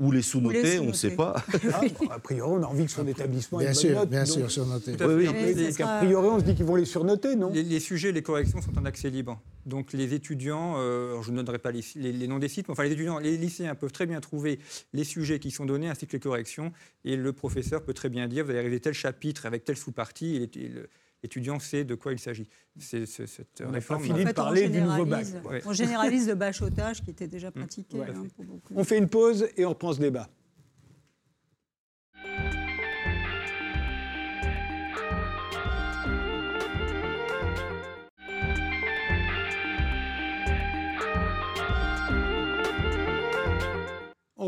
[0.00, 1.34] Ou les Ou sous-noter, on ne sait pas.
[1.72, 3.98] Ah, bon, A priorité, on a envie que son établissement ait Bien une bonne sûr,
[3.98, 5.04] note, bien donc- sûr, fait.
[5.04, 5.82] Oui, oui.
[5.82, 7.50] A priori, on se dit qu'ils vont les surnoter, non?
[7.52, 9.42] Les, les sujets, les corrections sont en accès libre.
[9.68, 12.72] Donc les étudiants, euh, je ne donnerai pas les, les- les noms des sites, mais
[12.72, 14.58] enfin les étudiants, les lycéens peuvent très bien trouver
[14.94, 16.72] les sujets qui sont donnés ainsi que les corrections.
[17.04, 20.36] Et le professeur peut très bien dire, vous allez arriver tel chapitre avec telle sous-partie,
[20.54, 20.88] et le-
[21.22, 22.48] l'étudiant sait de quoi il s'agit.
[22.78, 24.02] C'est cette On réforme.
[24.04, 25.26] fini de En fait, on parler du nouveau bac.
[25.44, 25.62] Ouais.
[25.66, 28.06] On généralise le bachotage qui était déjà pratiqué Ouais.
[28.08, 28.72] hein, pour beaucoup.
[28.76, 30.28] On fait une pause et on reprend ce débat.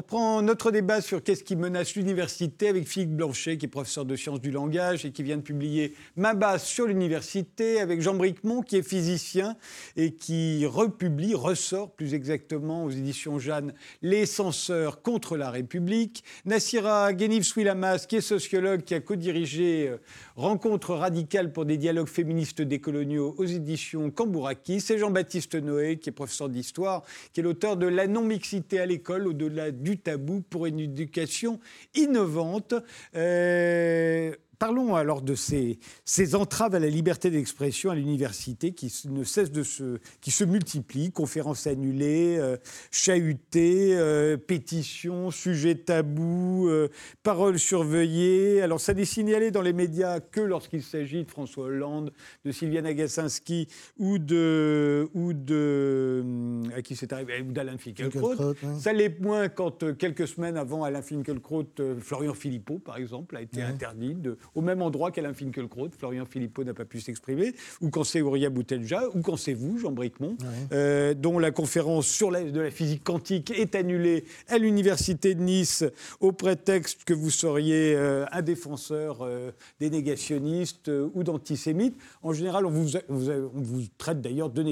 [0.00, 4.16] Reprend notre débat sur qu'est-ce qui menace l'université avec Philippe Blanchet, qui est professeur de
[4.16, 8.62] sciences du langage et qui vient de publier Ma base sur l'université, avec Jean Bricmont,
[8.62, 9.56] qui est physicien
[9.98, 16.24] et qui republie, ressort plus exactement aux éditions Jeanne, Les censeurs contre la République.
[16.46, 19.98] Nassira Guénif-Souilamas, qui est sociologue, qui a co-dirigé euh,
[20.34, 24.80] Rencontre radicale pour des dialogues féministes décoloniaux aux éditions Cambourakis.
[24.80, 27.02] C'est Jean-Baptiste Noé, qui est professeur d'histoire,
[27.34, 31.60] qui est l'auteur de La non-mixité à l'école, au-delà du tabou pour une éducation
[31.94, 32.74] innovante.
[33.14, 39.24] Euh, Parlons alors de ces, ces entraves à la liberté d'expression à l'université qui ne
[39.24, 42.58] cessent de se, qui se multiplient, conférences annulées, euh,
[42.90, 46.90] chahutées, euh, pétitions, sujets tabous, euh,
[47.22, 48.60] paroles surveillées.
[48.60, 52.12] Alors ça n'est signalé dans les médias que lorsqu'il s'agit de François Hollande,
[52.44, 58.36] de Sylviane Agacinski ou de ou de hum, à qui c'est arrivé ou d'Alain Finkielkraut.
[58.36, 58.78] Finkielkraut, ouais.
[58.78, 61.64] Ça l'est moins quand quelques semaines avant Alain Finkielkraut,
[62.00, 65.88] Florian Philippot par exemple a été interdit de, au même endroit qu'Alain Finkielkraut.
[65.98, 69.78] Florian Philippot n'a pas pu s'exprimer, ou quand c'est Auria Boutelja, ou quand c'est vous,
[69.78, 70.36] Jean Bricmont,
[70.72, 75.42] euh, dont la conférence sur la, de la physique quantique est annulée à l'université de
[75.42, 75.84] Nice
[76.20, 81.96] au prétexte que vous seriez euh, un défenseur euh, des négationnistes ou d'antisémites.
[82.22, 84.62] En général, on vous, on vous, on vous traite d'ailleurs de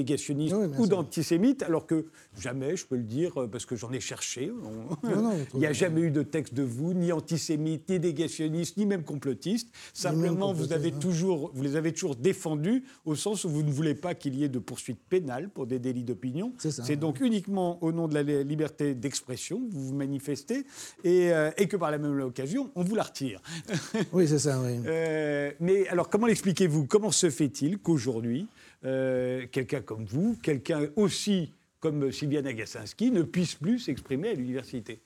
[0.53, 0.87] Oui, bien ou sûr.
[0.89, 2.05] d'antisémites, alors que
[2.39, 4.51] jamais, je peux le dire, parce que j'en ai cherché.
[4.51, 7.99] on- Non, non, Il n'y a jamais eu de texte de vous, ni antisémite, ni
[7.99, 9.68] négationniste, ni même complotiste.
[9.93, 10.99] Simplement, vous, avez complotiste, hein.
[10.99, 14.43] toujours, vous les avez toujours défendus au sens où vous ne voulez pas qu'il y
[14.43, 16.53] ait de poursuites pénales pour des délits d'opinion.
[16.57, 16.83] C'est ça.
[16.83, 20.65] C'est donc uniquement au nom de la li- liberté d'expression que vous vous manifestez
[21.03, 23.41] et, euh, et que par la même occasion, on vous la retire.
[24.13, 24.79] Oui, c'est ça, oui.
[24.85, 26.85] Euh, mais alors, comment l'expliquez-vous?
[26.87, 28.47] Comment se fait-il qu'aujourd'hui,
[28.85, 35.01] euh, quelqu'un comme vous, quelqu'un aussi comme Sylviane Agacinski, ne puisse plus s'exprimer à l'université?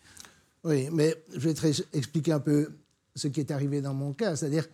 [0.63, 2.69] Oui, mais je vais te expliquer un peu
[3.15, 4.35] ce qui est arrivé dans mon cas.
[4.35, 4.67] C'est-à-dire,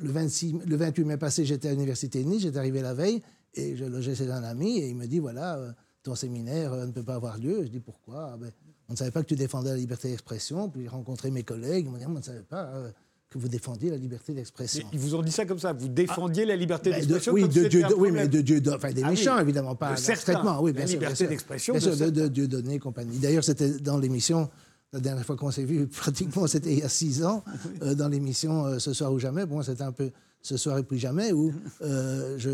[0.00, 3.22] le, 26, le 28 mai passé, j'étais à l'université de Nice, j'étais arrivé la veille,
[3.54, 6.86] et je logeais chez un ami, et il me dit, voilà, euh, ton séminaire euh,
[6.86, 7.62] ne peut pas avoir lieu.
[7.64, 8.30] Je dis, pourquoi?
[8.32, 8.50] Ah ben,
[8.88, 10.68] On ne savait pas que tu défendais la liberté d'expression.
[10.68, 12.90] Puis j'ai rencontré mes collègues, ils m'ont dit, on ne savait pas euh,
[13.28, 14.86] que vous défendiez la liberté d'expression.
[14.92, 17.48] Ils vous ont dit ça comme ça Vous défendiez la liberté Ben, de- d'expression oui,
[17.48, 19.16] de Dieu, oui, mais de Dieu, enfin des Ah oui.
[19.16, 20.60] méchants évidemment, pas De certains.
[20.60, 21.28] Oui, La bien sûr, bien liberté sûr.
[21.28, 23.18] d'expression bien de sûr, de, Dieu donné compagnie.
[23.18, 24.48] D'ailleurs, c'était dans l'émission.
[24.96, 27.44] La dernière fois qu'on s'est vu, pratiquement, c'était il y a six ans,
[27.82, 29.44] euh, dans l'émission euh, Ce soir ou jamais.
[29.44, 32.50] Bon, c'était un peu Ce soir et puis jamais, où euh, j'ai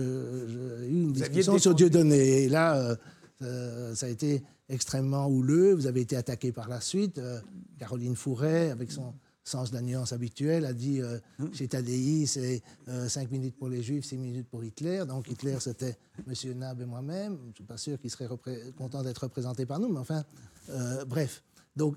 [0.89, 2.43] eu une discussion sur défendu- Dieu donné.
[2.45, 2.97] Et là, euh,
[3.43, 5.73] euh, ça a été extrêmement houleux.
[5.75, 7.19] Vous avez été attaqué par la suite.
[7.19, 7.39] Euh,
[7.79, 11.19] Caroline Fouret, avec son sens de la nuance habituel, a dit euh,
[11.53, 12.63] chez Tadei, c'est
[13.09, 15.05] 5 minutes pour les Juifs, 6 minutes pour Hitler.
[15.07, 16.59] Donc Hitler, c'était M.
[16.59, 17.37] Nab et moi-même.
[17.45, 18.29] Je ne suis pas sûr qu'il serait
[18.77, 20.25] content d'être représenté par nous, mais enfin,
[20.71, 21.43] euh, bref.
[21.77, 21.97] Donc,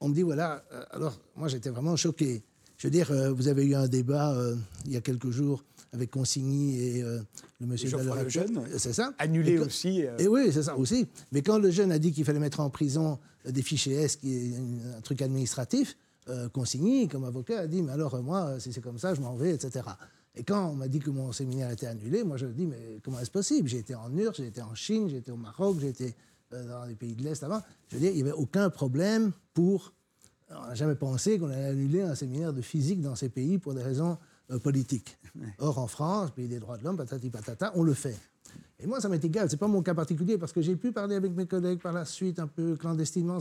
[0.00, 2.42] on me dit, voilà, euh, alors moi j'étais vraiment choqué.
[2.78, 4.54] Je veux dire, euh, vous avez eu un débat euh,
[4.84, 7.20] il y a quelques jours avec Consigny et euh,
[7.60, 8.78] le monsieur de ouais.
[8.78, 10.04] C'est ça Annulé Et aussi.
[10.06, 11.06] euh, et oui, c'est ça aussi.
[11.32, 14.34] Mais quand le jeune a dit qu'il fallait mettre en prison des fichiers S, qui
[14.34, 14.56] est
[14.96, 15.96] un truc administratif,
[16.52, 19.54] Consigny, comme avocat, a dit Mais alors, moi, si c'est comme ça, je m'en vais,
[19.54, 19.84] etc.
[20.34, 22.98] Et quand on m'a dit que mon séminaire était annulé, moi je me dis, mais
[23.02, 23.68] comment est-ce possible?
[23.68, 26.14] J'ai été en URSS, j'ai été en Chine, j'ai été au Maroc, j'ai été
[26.50, 27.60] dans les pays de l'Est avant.
[27.88, 29.92] Je veux dire, il n'y avait aucun problème pour...
[30.50, 33.74] On n'a jamais pensé qu'on allait annuler un séminaire de physique dans ces pays pour
[33.74, 34.16] des raisons
[34.52, 35.18] euh, politiques.
[35.58, 38.16] Or, en France, pays des droits de l'homme, patati patata, on le fait.
[38.78, 39.50] Et moi, ça m'est égal.
[39.50, 42.04] C'est pas mon cas particulier parce que j'ai pu parler avec mes collègues par la
[42.04, 43.38] suite, un peu clandestinement.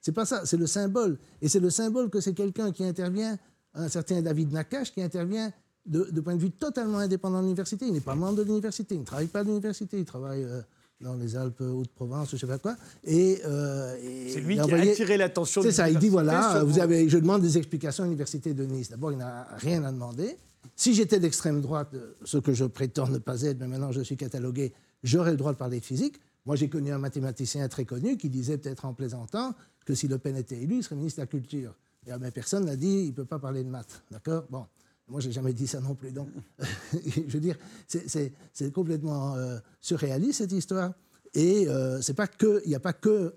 [0.00, 0.46] C'est pas ça.
[0.46, 1.18] C'est le symbole.
[1.42, 3.36] Et c'est le symbole que c'est quelqu'un qui intervient,
[3.74, 5.52] un certain David Nakache, qui intervient
[5.86, 7.86] de, point de vue totalement indépendant de l'université.
[7.86, 10.60] Il n'est pas membre de l'université, il ne travaille pas à l'université, il travaille euh,
[11.04, 12.76] dans les Alpes Haute-Provence, je ne sais pas quoi.
[13.04, 13.94] Et, euh,
[14.32, 15.62] c'est lui qui a attiré l'attention.
[15.62, 18.88] C'est ça, il dit voilà, vous avez, je demande des explications à l'université de Nice.
[18.88, 20.36] D'abord, il n'a rien à demander.
[20.74, 24.16] Si j'étais d'extrême droite, ce que je prétends ne pas être, mais maintenant je suis
[24.16, 26.18] catalogué, j'aurais le droit de parler de physique.
[26.46, 29.54] Moi, j'ai connu un mathématicien très connu qui disait, peut-être en plaisantant,
[29.86, 31.74] que si Le Pen était élu, il serait ministre de la Culture.
[32.06, 34.02] Et, mais personne n'a dit, il ne peut pas parler de maths.
[34.10, 34.44] D'accord?
[34.50, 34.66] Bon.
[35.08, 36.12] Moi, je n'ai jamais dit ça non plus.
[36.12, 36.28] Donc,
[36.92, 40.94] je veux dire, c'est complètement euh, surréaliste, cette histoire.
[41.34, 43.34] Et euh, c'est pas que, il n'y a pas que,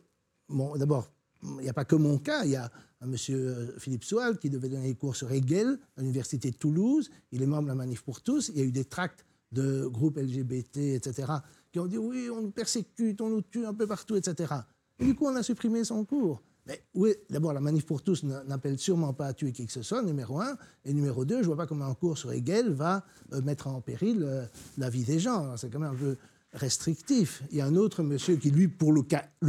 [0.47, 1.11] bon, d'abord,
[1.43, 2.45] il n'y a pas que mon cas.
[2.45, 5.79] Il y a un monsieur euh, Philippe Soal qui devait donner des cours sur Hegel
[5.97, 7.09] à l'université de Toulouse.
[7.31, 8.49] Il est membre de la Manif pour tous.
[8.49, 11.31] Il y a eu des tracts de groupes LGBT, etc.,
[11.71, 14.53] qui ont dit oui, on nous persécute, on nous tue un peu partout, etc.
[14.99, 16.41] Et du coup, on a supprimé son cours.
[16.67, 19.81] Mais oui, d'abord, la manif pour tous n'appelle sûrement pas à tuer qui que ce
[19.81, 20.57] soit, numéro un.
[20.83, 23.67] Et numéro deux, je ne vois pas comment un cours sur Hegel va euh, mettre
[23.67, 24.45] en péril euh,
[24.77, 25.55] la vie des gens.
[25.55, 26.17] C'est quand même un peu
[26.51, 27.41] restrictif.
[27.51, 29.01] Il y a un autre monsieur qui, lui, pour le,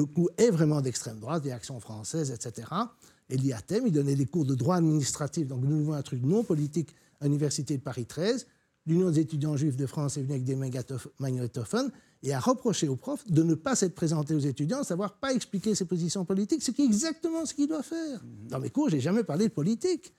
[0.06, 2.68] coup, est vraiment d'extrême droite, des actions françaises, etc.
[3.30, 6.44] Et l'IATEM, il donnait des cours de droit administratif, donc nous avons un truc non
[6.44, 8.46] politique à l'Université de Paris 13.
[8.86, 10.56] L'Union des étudiants juifs de France est venue avec des
[11.18, 11.90] magnétophones
[12.22, 15.74] et a reproché aux profs de ne pas s'être présenté aux étudiants, savoir pas expliquer
[15.74, 18.22] ses positions politiques, ce qui est exactement ce qu'il doit faire.
[18.22, 18.48] Mhm.
[18.48, 20.12] Dans mes cours, j'ai jamais parlé de politique,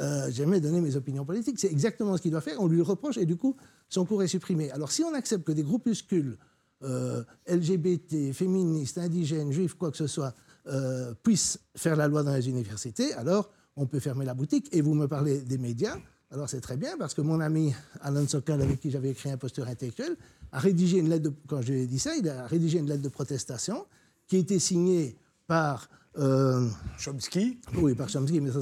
[0.00, 1.58] euh, jamais donné mes opinions politiques.
[1.58, 2.60] C'est exactement ce qu'il doit faire.
[2.60, 3.56] On lui reproche et du coup,
[3.88, 4.70] son cours est supprimé.
[4.70, 6.36] Alors, si on accepte que des groupuscules
[6.82, 10.34] euh, LGBT, féministes, indigènes, juifs, quoi que ce soit,
[10.66, 14.68] euh, puissent faire la loi dans les universités, alors on peut fermer la boutique.
[14.72, 15.96] Et vous me parlez des médias.
[16.32, 19.36] Alors c'est très bien parce que mon ami Alan Sokal, avec qui j'avais écrit un
[19.36, 20.16] posture intellectuel,
[20.52, 23.08] a rédigé une lettre de, quand je dit ça, il a rédigé une lettre de
[23.08, 23.86] protestation
[24.26, 27.58] qui a été signée par euh, Chomsky.
[27.76, 28.60] Oui, par Chomsky, mais ça,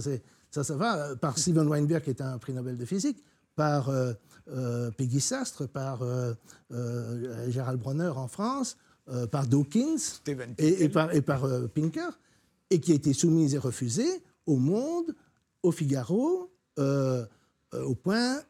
[0.51, 3.23] ça, ça va, euh, par Steven Weinberg, qui est un prix Nobel de physique,
[3.57, 4.13] par euh,
[4.99, 6.03] Peggy Sastre, par
[7.49, 8.77] Gérald Bronner en France,
[9.31, 9.97] par Dawkins
[10.59, 12.19] et, et, par, et par Pinker,
[12.69, 15.15] et qui a été soumise et refusée au Monde,
[15.63, 16.51] au Figaro,
[17.83, 18.41] au Point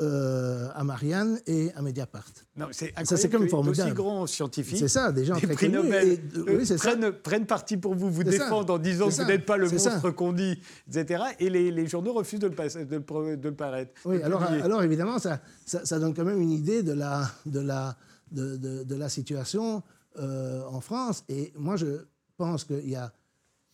[0.00, 2.24] euh, à Marianne et à Mediapart.
[2.56, 3.90] Non, c'est ça, c'est comme formidable.
[3.90, 6.18] Aussi grands scientifiques, c'est ça, des gens très prix Nobel,
[6.48, 9.68] oui, prennent, prennent, parti pour vous, vous défendent en disant que vous n'êtes pas le
[9.70, 11.22] monstre qu'on dit, etc.
[11.38, 13.92] Et les, les, journaux refusent de le, de de le paraître.
[14.06, 17.96] Oui, alors, alors, évidemment, ça, ça, donne quand même une idée de la, de la,
[18.32, 19.82] de, de, la situation
[20.18, 21.22] euh, en France.
[21.28, 22.06] Et moi, je
[22.38, 23.12] pense qu'il y a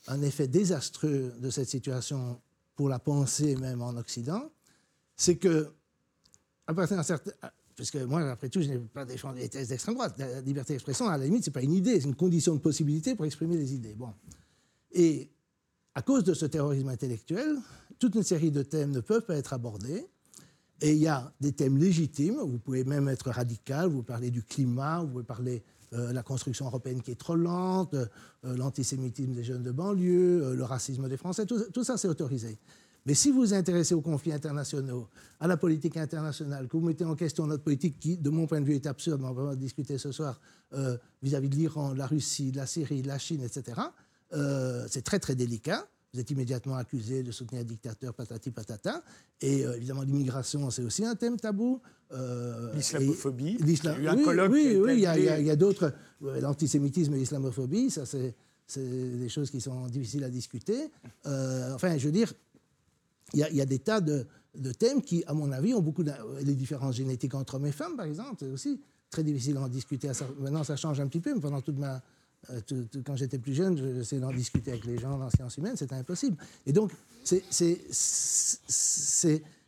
[0.08, 2.40] un effet désastreux de cette situation
[2.74, 4.50] pour la pensée même en Occident,
[5.18, 5.70] c'est que
[6.66, 7.32] à partir d'un certain.
[7.76, 10.14] Parce que moi, après tout, je n'ai pas défendu les thèses d'extrême droite.
[10.18, 12.60] La liberté d'expression, à la limite, ce n'est pas une idée, c'est une condition de
[12.60, 13.94] possibilité pour exprimer des idées.
[13.94, 14.12] Bon.
[14.92, 15.30] Et
[15.94, 17.56] à cause de ce terrorisme intellectuel,
[18.00, 20.06] toute une série de thèmes ne peuvent pas être abordés.
[20.80, 24.42] Et il y a des thèmes légitimes, vous pouvez même être radical, vous parlez du
[24.42, 28.06] climat, vous pouvez parler euh, la construction européenne qui est trop lente, euh,
[28.42, 32.58] l'antisémitisme des jeunes de banlieue, euh, le racisme des Français, tout ça c'est autorisé.
[33.08, 35.08] Mais si vous vous intéressez aux conflits internationaux,
[35.40, 38.60] à la politique internationale, que vous mettez en question notre politique qui, de mon point
[38.60, 40.38] de vue, est absurde, mais on va discuter ce soir,
[40.74, 43.80] euh, vis-à-vis de l'Iran, de la Russie, de la Syrie, de la Chine, etc.,
[44.34, 45.88] euh, c'est très très délicat.
[46.12, 49.02] Vous êtes immédiatement accusé de soutenir un dictateur, patati patata.
[49.40, 51.80] Et euh, évidemment, l'immigration, c'est aussi un thème tabou.
[52.74, 53.56] L'islamophobie.
[53.58, 54.52] Il y a eu un colloque.
[54.52, 55.94] Oui, oui, il y a, y a d'autres.
[56.20, 58.34] L'antisémitisme et l'islamophobie, ça, c'est
[58.76, 60.90] des choses qui sont difficiles à discuter.
[61.24, 62.34] enfin, je veux dire,
[63.34, 64.26] il y, a des tas de,
[64.78, 66.02] thèmes qui, à mon avis, ont beaucoup.
[66.42, 70.10] Les différences génétiques entre hommes et femmes, par exemple, c'est aussi très difficile d'en discuter.
[70.38, 72.02] Maintenant, ça change un petit peu, mais pendant toute ma...
[72.50, 72.60] Euh,
[73.04, 76.36] quand j'étais plus jeune, j'essayais d'en discuter avec les gens en sciences humaines, c'était impossible.
[76.66, 76.92] Et donc,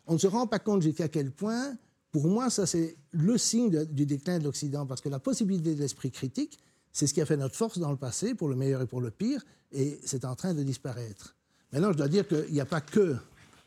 [0.06, 1.76] on ne se rend pas compte jusqu'à quel point,
[2.12, 5.80] pour moi, ça c'est le signe du déclin de l'Occident, parce que la possibilité de
[5.80, 6.58] l'esprit critique,
[6.92, 9.00] c'est ce qui a fait notre force dans le passé, pour le meilleur et pour
[9.00, 11.36] le pire, et c'est en train de disparaître.
[11.72, 13.16] Maintenant, je dois dire qu'il n'y a pas que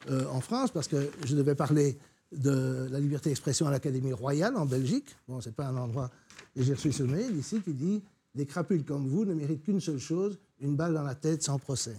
[0.09, 1.97] euh, en France, parce que je devais parler
[2.31, 5.15] de la liberté d'expression à l'Académie royale en Belgique.
[5.27, 6.09] Bon, c'est pas un endroit.
[6.55, 8.03] Et j'ai reçu ce mail ici qui dit
[8.35, 11.59] Des crapules comme vous ne méritent qu'une seule chose, une balle dans la tête sans
[11.59, 11.95] procès.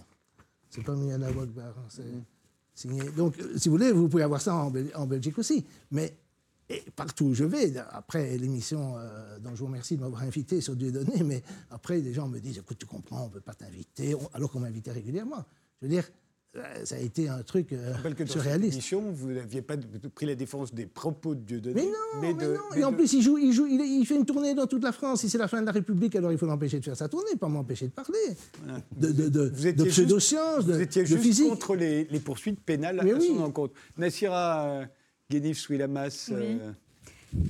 [0.69, 2.03] C'est pas Miana Wagbar, hein, c'est
[2.73, 3.01] signé.
[3.11, 5.65] Donc, euh, si vous voulez, vous pouvez avoir ça en, Belgique aussi.
[5.91, 6.13] Mais
[6.69, 10.59] Et partout où je vais, après l'émission euh, dont je vous remercie de m'avoir invité
[10.61, 13.53] sur Dieudonné, mais après, les gens me disent Écoute, tu comprends, on ne peut pas
[13.53, 15.45] t'inviter, alors qu'on m'invitait régulièrement.
[15.81, 16.05] Je veux dire,
[16.83, 18.73] ça a été un truc euh, que dans surréaliste.
[18.73, 19.75] Cette émission, vous n'aviez pas
[20.13, 21.75] pris la défense des propos de Dieudonné.
[21.75, 22.75] Mais non, mais de, non.
[22.75, 24.91] Et en plus, il, joue, il, joue, il, il, fait une tournée dans toute la
[24.91, 25.21] France.
[25.21, 27.35] Si c'est la fin de la République, alors il faut l'empêcher de faire sa tournée,
[27.39, 28.17] pas m'empêcher de parler.
[28.63, 28.81] Voilà.
[28.95, 31.49] De, de, de, vous de pseudosciences, de, Vous étiez juste physique.
[31.49, 33.27] contre les, les, poursuites pénales Mais à oui.
[33.27, 33.73] son encontre.
[33.97, 34.85] Nassira euh,
[35.29, 36.35] Guénif-Souilamas, Oui.
[36.61, 36.71] euh,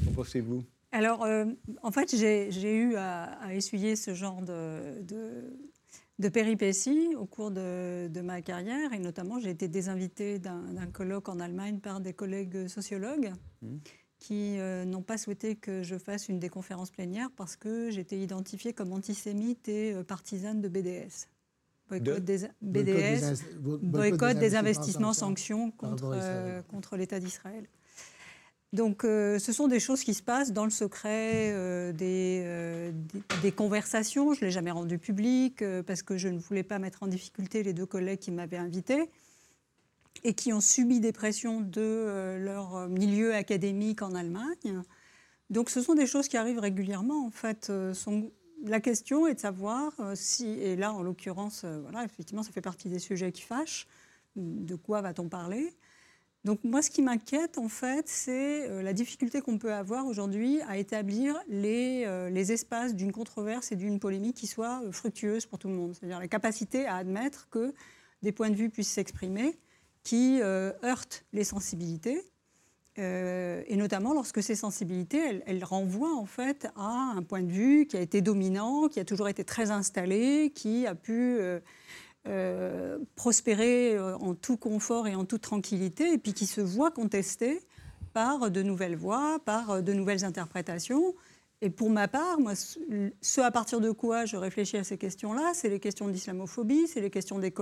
[0.06, 0.64] qu'en pensez-vous?
[0.92, 1.44] Alors, euh,
[1.84, 5.04] en fait, j'ai eu à, à, essuyer ce genre de,
[6.20, 11.30] de, péripéties au cours de, de, ma carrière, et notamment, j'ai été désinvitée d'un colloque
[11.30, 13.32] en Allemagne par des collègues sociologues
[13.66, 13.78] Mmh.
[14.20, 18.20] qui euh, n'ont pas souhaité que je fasse une des conférences plénières parce que j'étais
[18.20, 21.28] identifiée comme antisémite et euh, partisane de BDS.
[21.88, 27.68] Boycott De des, BDS, Boycott des boycott des investissements sanctions contre, euh, contre l'État d'Israël.
[28.76, 32.92] Donc, euh, ce sont des choses qui se passent dans le secret euh, des, euh,
[33.42, 34.34] des, conversations.
[34.34, 37.64] Je ne l'ai jamais rendu public parce que je ne voulais pas mettre en difficulté
[37.64, 39.10] les deux collègues qui m'avaient invité
[40.26, 44.82] et qui ont subi des pressions de leur milieu académique en Allemagne.
[45.50, 47.26] Donc, ce sont des choses qui arrivent régulièrement.
[47.26, 47.72] En fait,
[48.66, 52.90] la question est de savoir si, et là, en l'occurrence, voilà, effectivement, ça fait partie
[52.90, 53.88] des sujets qui fâchent.
[54.36, 55.74] De quoi va-t-on parler?
[56.46, 60.62] Donc moi, ce qui m'inquiète, en fait, c'est euh, la difficulté qu'on peut avoir aujourd'hui
[60.68, 65.58] à établir les, euh, espaces d'une controverse et d'une polémique qui soient euh, fructueuses pour
[65.58, 65.96] tout le monde.
[65.96, 67.74] C'est-à-dire la capacité à admettre que
[68.22, 69.58] des points de vue puissent s'exprimer
[70.04, 72.22] qui heurtent les sensibilités,
[72.98, 77.98] et notamment lorsque ces sensibilités, elles, renvoient en fait à un point de vue qui
[77.98, 81.40] a été dominant, qui a toujours été très installé, qui a pu
[82.28, 86.90] euh, prospérer euh, en tout confort et en toute tranquillité, et puis qui se voit
[86.90, 87.62] contesté
[88.14, 91.14] par de nouvelles voix, par euh, de nouvelles interprétations.
[91.62, 95.52] Et pour ma part, moi, ce à partir de quoi je réfléchis à ces questions-là,
[95.54, 97.54] c'est les questions d'islamophobie, c'est les questions des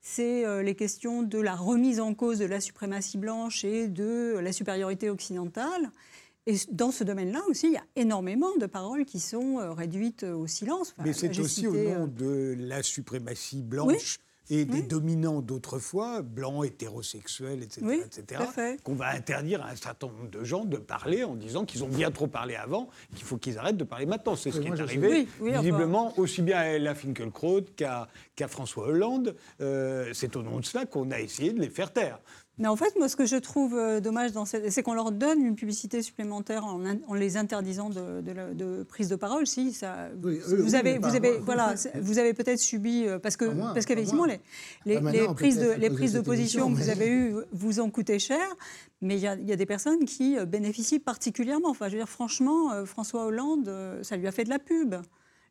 [0.00, 4.52] c'est les questions de la remise en cause de la suprématie blanche et de la
[4.52, 5.90] supériorité occidentale.
[6.46, 10.24] Et dans ce domaine-là aussi, il y a énormément de paroles qui sont euh, réduites
[10.24, 10.92] au silence.
[10.92, 14.18] Enfin, Mais c'est aussi cité, au euh, nom de la suprématie blanche
[14.50, 14.82] et des Oui.
[14.82, 18.42] dominants d'autrefois, blancs, hétérosexuels, etc., Oui, etc.,
[18.82, 21.88] qu'on va interdire à un certain nombre de gens de parler en disant qu'ils ont
[21.88, 24.34] bien trop parlé avant, qu'il faut qu'ils arrêtent de parler maintenant.
[24.34, 25.60] C'est ce qui est arrivé, Oui, oui, enfin.
[25.60, 28.08] visiblement, aussi bien à Ella Finkielkraut qu'à
[28.48, 29.36] François Hollande.
[29.60, 32.18] Euh, c'est au nom de cela qu'on a essayé de les faire taire.
[32.58, 35.10] Mais en fait, moi, ce que je trouve euh, dommage, dans cette- c'est qu'on leur
[35.10, 39.16] donne une publicité supplémentaire en, in- en les interdisant de, de la- de prise de
[39.16, 39.46] parole.
[39.46, 43.36] Si, ça, Oui, vous, oui, avez, vous avez, voilà, vous avez peut-être subi euh, parce
[43.38, 44.40] que parce qu'effectivement les,
[44.84, 47.80] les, Pas les maintenant, prises de les prises de position que vous avez eues vous
[47.80, 48.44] en coûtaient cher,
[49.00, 51.70] mais il y, y a des personnes qui euh, bénéficient particulièrement.
[51.70, 53.72] Enfin, je veux dire, franchement, François Hollande,
[54.02, 54.94] ça lui a fait de la pub.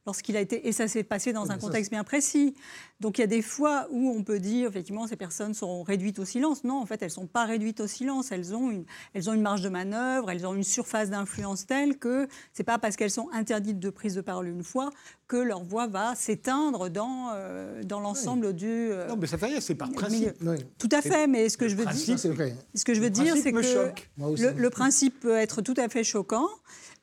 [0.08, 2.56] Lorsqu'il a été et ça s'est passé dans Oui, un contexte bien précis.
[3.02, 6.18] Donc il y a des fois où on peut dire effectivement ces personnes sont réduites
[6.18, 6.64] au silence.
[6.64, 8.32] Non, en fait, elles sont pas réduites au silence.
[8.32, 11.99] Elles ont une, elles ont une marge de manœuvre, elles ont une surface d'influence telle
[11.99, 14.89] que c'est pas parce qu'elles sont interdites de prise de parole une fois
[15.28, 18.66] que leur voix va s'éteindre dans euh, dans l'ensemble du.
[18.68, 20.34] euh, Non, mais ça fait rien, c'est par principe.
[20.41, 22.56] Oui, Tout à fait, mais ce que je veux principe, dire, ça c'est vrai.
[22.74, 24.10] ce que je veux Le dire, c'est me que choque.
[24.18, 24.43] Moi aussi.
[24.43, 26.47] le, le principe peut être tout à fait choquant.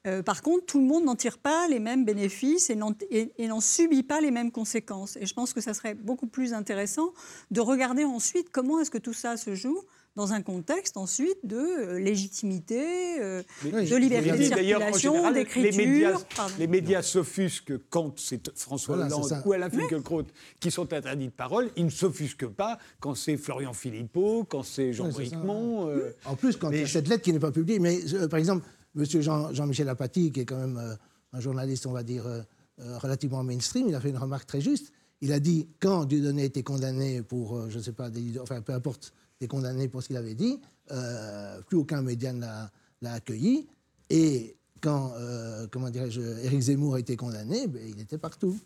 [0.07, 4.05] Euh, par contre, tout le monde n'en tire pas les mêmes bénéfices et n'en subit
[4.05, 5.17] pas les mêmes conséquences.
[5.21, 7.13] Et je pense que ça serait beaucoup plus intéressant
[7.51, 9.81] de regarder ensuite comment est-ce que tout ça se joue
[10.15, 15.41] dans un contexte ensuite de euh, légitimité, euh, Oui, de liberté de circulation, général, les
[15.45, 15.87] d'écriture.
[15.87, 16.17] médias,
[16.59, 20.25] les médias s'offusquent quand c'est François Voilà, Hollande ou Alain Finkielkraut
[20.61, 21.71] qui sont interdits de parole.
[21.77, 25.13] Ils ne s'offusquent pas quand c'est Florian Philippot, quand c'est Jean Oui.
[25.13, 25.89] Bricmont.
[25.89, 27.79] euh, En plus, quand il y a Mais je- cette lettre qui n'est pas publiée,
[27.79, 28.65] mais euh, par exemple,
[28.97, 29.05] M.
[29.05, 30.95] Jean, Jean-Michel Apathy, qui est quand même euh,
[31.32, 32.43] un journaliste, on va dire, euh,
[32.80, 34.93] euh, relativement mainstream, il a fait une remarque très juste.
[35.20, 38.72] Il a dit, quand Dieudonné était condamné pour, je ne sais pas, des, enfin peu
[38.72, 40.61] importe, était condamné pour ce qu'il avait dit,
[40.93, 42.70] euh, plus aucun média ne l'a-
[43.12, 43.66] accueilli.
[44.11, 48.57] Et quand, euh, comment dirais-je, Éric Zemmour a été condamné, ben, il était partout.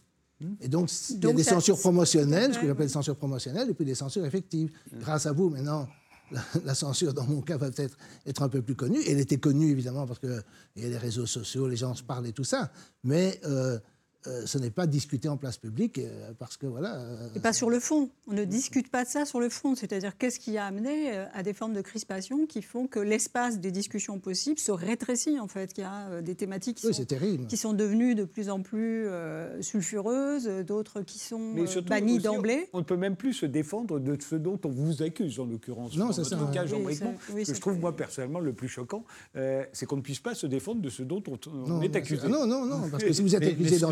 [0.60, 2.92] Et donc, il y a Donc, des censures promotionnelles, ce que j'appelle ouais.
[2.92, 4.72] censure promotionnelle, et puis des censures effectives.
[5.00, 5.88] Grâce à vous, maintenant,
[6.64, 9.00] la, censure, dans mon cas, va peut-être être un peu plus connue.
[9.06, 10.42] Elle était connue, évidemment, parce qu'il
[10.76, 12.70] y a les réseaux sociaux, les gens se parlent et tout ça.
[13.04, 13.78] Mais euh,
[14.26, 16.96] euh, ce n'est pas discuté en place publique euh, parce que voilà.
[16.96, 18.08] euh, Et pas sur le fond.
[18.28, 19.74] On ne discute pas de ça sur le fond.
[19.74, 23.70] C'est-à-dire qu'est-ce qui a amené à des formes de crispation qui font que l'espace des
[23.70, 25.72] discussions possibles se rétrécit en fait.
[25.72, 27.04] Qu'il y a des thématiques qui, oui, sont,
[27.48, 32.18] qui sont devenues de plus en plus euh, sulfureuses, d'autres qui sont Mais surtout, bannies
[32.18, 32.68] d'emblée.
[32.72, 35.96] On ne peut même plus se défendre de ce dont on vous accuse, en l'occurrence.
[35.96, 36.98] Non, c'est ça, cas, Oui,
[37.34, 39.04] oui, ce que je trouve, moi, personnellement, le plus choquant,
[39.36, 41.94] euh, c'est qu'on ne puisse pas se défendre de ce dont on, on Non, est
[41.96, 42.22] accusé.
[42.22, 43.86] c'est- non, non, non, parce que si vous êtes accusé ce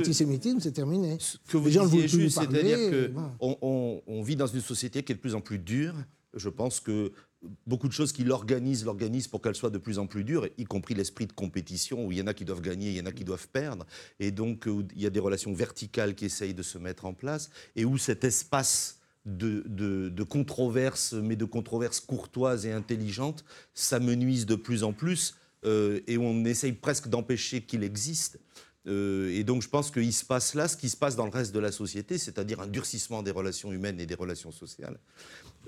[0.60, 1.16] c'est terminé.
[1.18, 4.00] Ce que vous disiez juste, c'est-à-dire que bon.
[4.06, 5.94] on, vit dans une société qui est de plus en plus dure.
[6.34, 7.12] Je pense que
[7.66, 10.64] beaucoup de choses qui l'organisent, l'organisent pour qu'elle soit de plus en plus dure, y
[10.64, 13.06] compris l'esprit de compétition, où il y en a qui doivent gagner, il y en
[13.06, 13.86] a qui doivent perdre,
[14.18, 17.14] et donc où il y a des relations verticales qui essayent de se mettre en
[17.14, 23.44] place, et où cet espace de, de, de controverses, mais de controverses courtoises et intelligentes,
[23.74, 25.34] s'amenuise de plus en plus,
[25.66, 28.38] euh, et où on essaye presque d'empêcher qu'il existe.
[28.86, 31.30] Euh, et donc je pense qu'il se passe là ce qui se passe dans le
[31.30, 34.98] reste de la société, c'est-à-dire un durcissement des relations humaines et des relations sociales.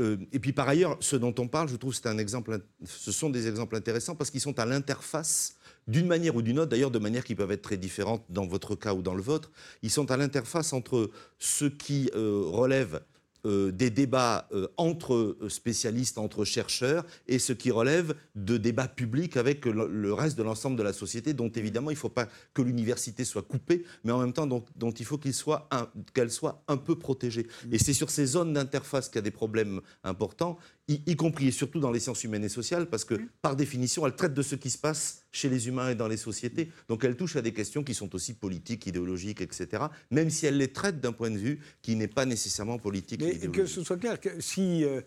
[0.00, 3.12] Euh, et puis par ailleurs, ce dont on parle, je trouve, c'est un exemple, ce
[3.12, 5.56] sont des exemples intéressants parce qu'ils sont à l'interface
[5.88, 8.74] d'une manière ou d'une autre, d'ailleurs de manière qui peuvent être très différentes dans votre
[8.76, 9.50] cas ou dans le vôtre.
[9.82, 13.02] Ils sont à l'interface entre ce qui euh, relève
[13.44, 18.86] euh, des débats euh, entre euh, spécialistes, entre chercheurs, et ce qui relève de débats
[18.86, 22.08] publics avec le, le reste de l'ensemble de la société, dont évidemment il ne faut
[22.08, 25.68] pas que l'université soit coupée, mais en même temps dont, dont il faut soit
[26.14, 27.48] qu'elle soit un peu protégée.
[27.72, 30.56] Et c'est sur ces zones d'interface qu'il y a des problèmes importants,
[30.92, 34.06] y, y compris et surtout dans les sciences humaines et sociales, parce que par définition,
[34.06, 36.70] elles traitent de ce qui se passe chez les humains et dans les sociétés.
[36.88, 40.58] Donc elles touchent à des questions qui sont aussi politiques, idéologiques, etc., même si elles
[40.58, 43.82] les traitent d'un point de vue qui n'est pas nécessairement politique et Mais que ce
[43.82, 45.00] soit clair, que si euh,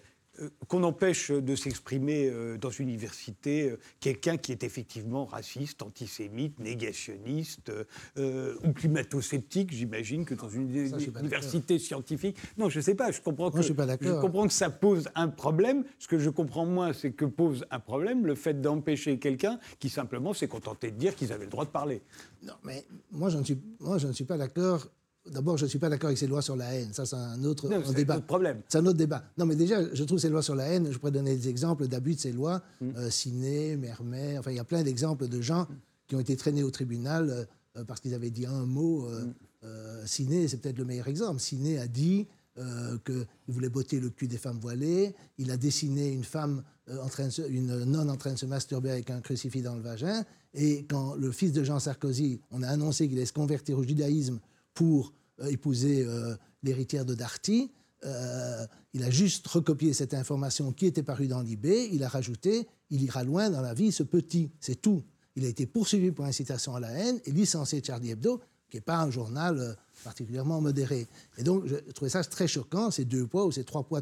[0.68, 6.60] qu'on empêche de s'exprimer euh, dans une université euh, quelqu'un qui est effectivement raciste, antisémite,
[6.60, 7.84] négationniste euh,
[8.18, 12.38] euh, ou climato-sceptique, j'imagine que dans une Ça, université scientifique.
[12.58, 13.12] Non, je ne sais pas.
[13.12, 14.22] Je comprends que je suis pas d'accord.
[14.22, 15.84] comprends que ça pose un problème.
[16.00, 19.90] Ce que je comprends moins, c'est que pose un problème le fait d'empêcher quelqu'un qui
[19.90, 22.02] simplement s'est contenté de dire qu'ils avaient le droit de parler.
[22.44, 24.88] Non, mais moi, je ne suis, moi, je ne suis pas d'accord.
[25.32, 26.94] D'abord, je ne suis pas d'accord avec ces lois sur la haine.
[26.94, 28.20] Ça, c'est un autre Non, un débat.
[28.22, 28.62] problème.
[28.70, 29.24] C'est un autre débat.
[29.38, 31.88] Non, mais déjà, je trouve ces lois sur la haine, je pourrais donner des exemples
[31.88, 32.62] d'abus de ces lois.
[32.80, 32.90] Mm.
[32.98, 35.68] Euh, Ciné, Mermet, enfin, il y a plein d'exemples de gens
[36.08, 37.44] qui ont été traînés au tribunal euh,
[37.78, 39.06] euh, parce qu'ils avaient dit un mot.
[39.08, 39.34] Euh, Mm.
[39.64, 41.40] euh, Ciné, c'est peut-être le meilleur exemple.
[41.40, 45.14] Ciné a dit euh, qu'il voulait botter le cul des femmes voilées.
[45.40, 48.38] Il a dessiné une femme, euh, en train de se- une nonne en train de
[48.38, 50.24] se masturber avec un crucifix dans le vagin.
[50.54, 53.84] Et quand le fils de Jean Sarkozy, on a annoncé qu'il allait se convertir au
[53.84, 54.40] judaïsme
[54.76, 57.72] pour euh, épouser euh, l'héritière de Darty,
[58.04, 62.68] euh, il a juste recopié cette information qui était parue dans l'IB, il a rajouté
[62.92, 65.04] il ira loin dans la vie, ce petit, c'est tout.
[65.36, 68.78] Il a été poursuivi pour incitation à la haine et licencié de Charlie Hebdo, qui
[68.78, 71.08] n'est pas un journal particulièrement modéré.
[71.40, 74.02] Et donc, je trouvais ça très choquant, ces deux poids ou ces trois poids,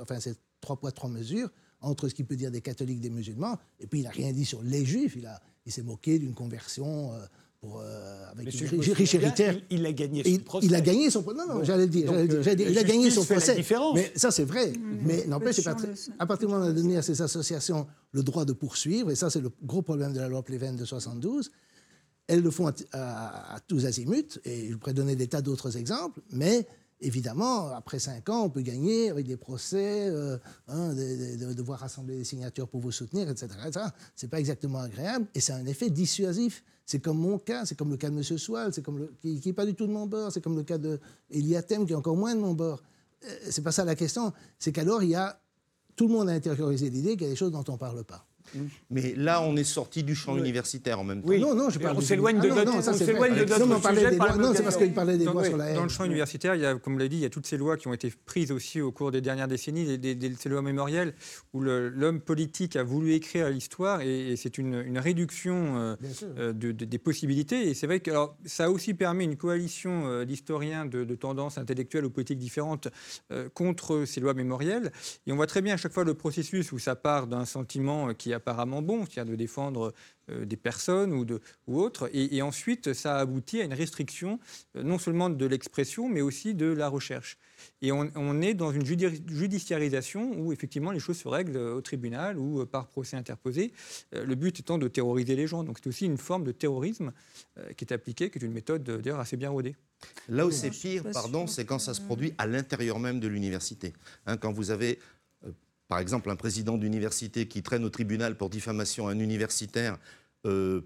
[0.00, 1.48] enfin, ces trois poids, trois mesures,
[1.80, 4.44] entre ce qu'il peut dire des catholiques, des musulmans, et puis il n'a rien dit
[4.44, 5.16] sur les juifs,
[5.64, 7.12] il, s'est moqué d'une conversion
[7.60, 9.56] pour, euh, avec une riche héritière.
[9.70, 10.66] Il, il a gagné son il, procès.
[10.66, 11.38] il a gagné son procès.
[11.38, 11.64] Non, non, Bon.
[11.64, 12.06] j'allais le dire.
[12.06, 13.64] Donc, j'allais le dire, euh, dire, il a gagné son procès.
[13.94, 14.72] Mais ça, c'est vrai.
[14.78, 18.44] Mais n'empêche, à partir du moment où on a donné à ces associations le droit
[18.44, 21.50] de poursuivre, et ça, c'est le gros problème de la loi Pleven de 72,
[22.28, 25.76] elles le font à, à- à tous azimuts, et je pourrais donner des tas d'autres
[25.76, 26.66] exemples, mais
[27.00, 30.36] évidemment, après cinq ans, on peut gagner avec des procès, euh,
[30.68, 33.48] hein, de, de- de devoir rassembler des signatures pour vous soutenir, etc.
[34.14, 36.62] Ce n'est pas exactement agréable, et c'est un effet dissuasif.
[36.88, 38.22] C'est comme mon cas, c'est comme le cas de M.
[38.22, 40.78] Soal, c'est comme qui n'est pas du tout de mon bord, c'est comme le cas
[40.78, 42.82] d'Eliatem, qui est encore moins de mon bord.
[43.26, 44.32] Euh, c'est pas ça la question.
[44.58, 45.38] C'est qu'alors, il y a
[45.96, 48.04] tout le monde a intériorisé l'idée qu'il y a des choses dont on ne parle
[48.04, 48.26] pas.
[48.90, 50.40] Mais là, on est sorti du champ Oui.
[50.40, 51.28] universitaire en même temps.
[51.28, 51.40] Oui.
[51.40, 53.12] Non, non, je parle on de- s'éloigne de Ah non, notre- non, ça, on c'est
[54.16, 55.76] par la Non, parce qu'il parlait des Dans, lois sur la haine.
[55.76, 57.46] dans le champ universitaire, il y a, comme vous l'avez dit, il y a toutes
[57.46, 60.62] ces lois qui ont été prises aussi au cours des dernières décennies, des, ces lois
[60.62, 61.14] mémorielles,
[61.52, 65.96] où l'homme politique a voulu écrire l'histoire, et, et c'est une, une réduction euh,
[66.38, 67.68] euh, de- de- des possibilités.
[67.68, 71.14] Et c'est vrai que alors, ça a aussi permis une coalition euh, d'historiens de, de
[71.14, 72.88] tendances intellectuelles ou politiques différentes
[73.32, 74.92] euh, contre ces lois mémorielles.
[75.26, 78.14] Et on voit très bien à chaque fois le processus où ça part d'un sentiment
[78.14, 79.92] qui est apparemment bon, c'est-à-dire de défendre
[80.30, 82.08] euh, des personnes ou, de, ou autres.
[82.12, 84.40] Et, et ensuite, ça a abouti à une restriction
[84.76, 87.36] euh, non seulement de l'expression, mais aussi de la recherche.
[87.82, 91.74] Et on, on est dans une judi- judiciarisation où effectivement les choses se règlent euh,
[91.74, 93.72] au tribunal ou par procès interposé,
[94.12, 95.64] le but étant de terroriser les gens.
[95.64, 97.12] Donc c'est aussi une forme de terrorisme
[97.76, 99.76] qui est appliquée, qui est une méthode d'ailleurs assez bien rodée.
[100.28, 103.92] Là où c'est pire, pardon, c'est quand ça se produit à l'intérieur même de l'université.
[104.26, 105.00] Hein, quand vous avez,
[105.88, 109.98] par exemple, un président d'université qui traîne au tribunal pour diffamation à un universitaire
[110.46, 110.82] euh,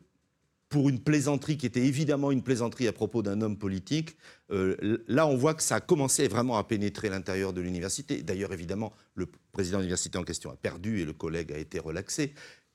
[0.68, 4.16] pour une plaisanterie qui était évidemment une plaisanterie à propos d'un homme politique,
[4.52, 8.22] euh, là on voit que ça a commencé vraiment à pénétrer l'intérieur de l'université.
[8.22, 11.78] D'ailleurs, évidemment, le président de l'université en question a perdu et le collègue a été
[11.78, 12.32] relaxé.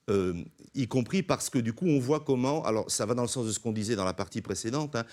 [0.10, 0.36] Euh,
[0.76, 3.46] y compris parce que du coup on voit comment, alors ça va dans le sens
[3.46, 5.06] de ce qu'on disait dans la partie précédente, hein,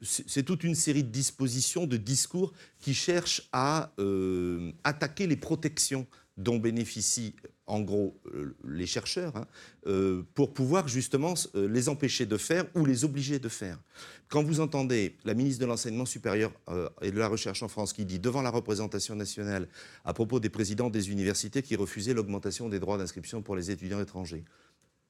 [0.00, 3.92] c'est toute une série de dispositions, de discours qui cherchent à
[4.84, 6.06] attaquer les protections
[6.36, 7.34] dont bénéficient
[7.66, 9.46] en gros euh, les chercheurs, hein,
[9.86, 13.78] euh, pour pouvoir justement euh, les empêcher de faire ou les obliger de faire.
[14.28, 16.52] Quand vous entendez la ministre de l'Enseignement supérieur
[17.02, 19.68] et de la Recherche en France qui dit devant la représentation nationale
[20.06, 24.00] à propos des présidents des universités qui refusaient l'augmentation des droits d'inscription pour les étudiants
[24.00, 24.44] étrangers,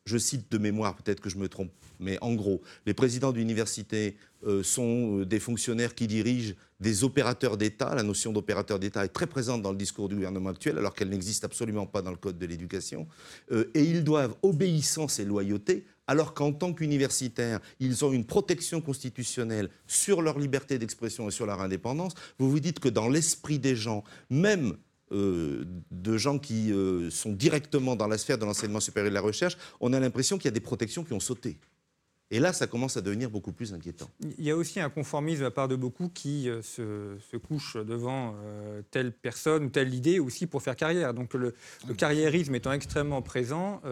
[0.05, 4.17] je cite de mémoire, peut-être que je me trompe, mais en gros, les présidents d'université
[4.45, 7.95] euh, sont euh, des fonctionnaires qui dirigent des opérateurs d'État.
[7.95, 11.11] La notion d'opérateur d'État est très présente dans le discours du gouvernement actuel, alors qu'elle
[11.11, 13.07] n'existe absolument pas dans le Code de l'éducation.
[13.53, 18.81] Euh, et ils doivent obéissance et loyauté, alors qu'en tant qu'universitaires, ils ont une protection
[18.81, 22.15] constitutionnelle sur leur liberté d'expression et sur leur indépendance.
[22.39, 24.77] Vous vous dites que dans l'esprit des gens, même
[25.13, 29.15] euh, de gens qui euh, sont directement dans la sphère de l'enseignement supérieur et de
[29.15, 31.59] la recherche, on a l'impression qu'il y a des protections qui ont sauté.
[32.31, 34.09] Et là, ça commence à devenir beaucoup plus inquiétant.
[34.39, 37.77] Il y a aussi un conformisme de la part de beaucoup qui euh, se, couchent
[37.77, 38.35] devant
[38.91, 41.13] telle personne ou telle idée aussi pour faire carrière.
[41.13, 41.55] Donc le,
[41.99, 43.83] carriérisme étant extrêmement présent,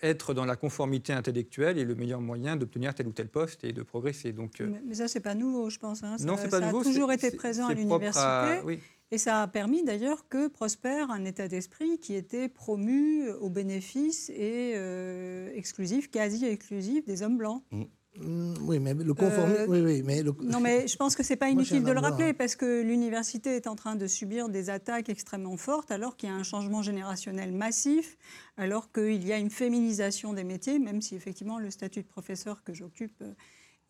[0.00, 3.72] être dans la conformité intellectuelle est le meilleur moyen d'obtenir tel ou tel poste et
[3.72, 4.32] de progresser.
[4.32, 6.04] Donc, mais, ça, c'est pas nouveau, je pense.
[6.04, 6.16] Hein.
[6.20, 6.82] non, c'est pas ça nouveau.
[6.82, 8.60] a toujours été présent à l'université.
[8.64, 8.78] Oui.
[9.12, 14.30] Et ça a permis d'ailleurs que prospère un état d'esprit qui était promu au bénéfice
[14.30, 17.64] et euh, exclusif, quasi exclusif des hommes blancs.
[17.72, 17.84] Mm.
[18.18, 19.62] Mm, oui, mais le conformisme.
[19.62, 22.30] Euh, oui, oui, mais Non, mais je pense que c'est pas inutile de le rappeler
[22.30, 22.34] hein.
[22.36, 26.32] parce que l'université est en train de subir des attaques extrêmement fortes alors qu'il y
[26.32, 28.16] a un changement générationnel massif,
[28.56, 32.64] alors qu'il y a une féminisation des métiers, même si effectivement le statut de professeur
[32.64, 33.32] que j'occupe euh,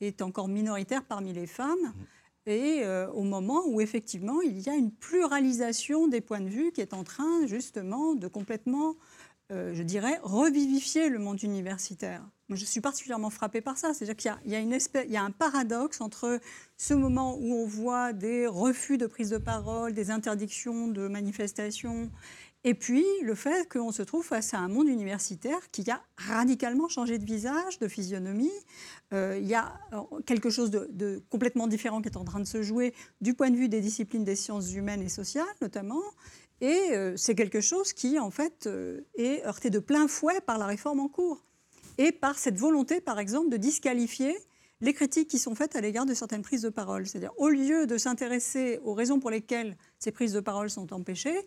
[0.02, 1.78] est encore minoritaire parmi les femmes.
[1.78, 2.04] Mm
[2.46, 6.72] et euh, au moment où effectivement il y a une pluralisation des points de vue
[6.72, 8.96] qui est en train justement de complètement,
[9.52, 12.22] euh, je dirais, revivifier le monde universitaire.
[12.48, 13.94] Moi, je suis particulièrement frappée par ça.
[13.94, 16.40] C'est-à-dire qu'il y, y, y, a un paradoxe entre
[16.76, 22.10] ce moment où on voit des refus de prise de parole, des interdictions de manifestations
[22.62, 26.88] et puis, le fait qu'on se trouve face à un monde universitaire qui a radicalement
[26.88, 28.52] changé de visage, de physionomie.
[29.14, 32.44] Euh, il y a euh, quelque chose de, complètement différent qui est en train de
[32.44, 32.92] se jouer
[33.22, 36.02] du point de vue des disciplines des sciences humaines et sociales, notamment.
[36.60, 38.68] Et euh, c'est quelque chose qui, en fait,
[39.14, 41.42] est heurté de plein fouet par la réforme en cours.
[41.96, 44.36] Et par cette volonté, par exemple, de disqualifier
[44.82, 47.06] les critiques qui sont faites à l'égard de certaines prises de parole.
[47.06, 51.46] C'est-à-dire, au lieu de s'intéresser aux raisons pour lesquelles ces prises de parole sont empêchées,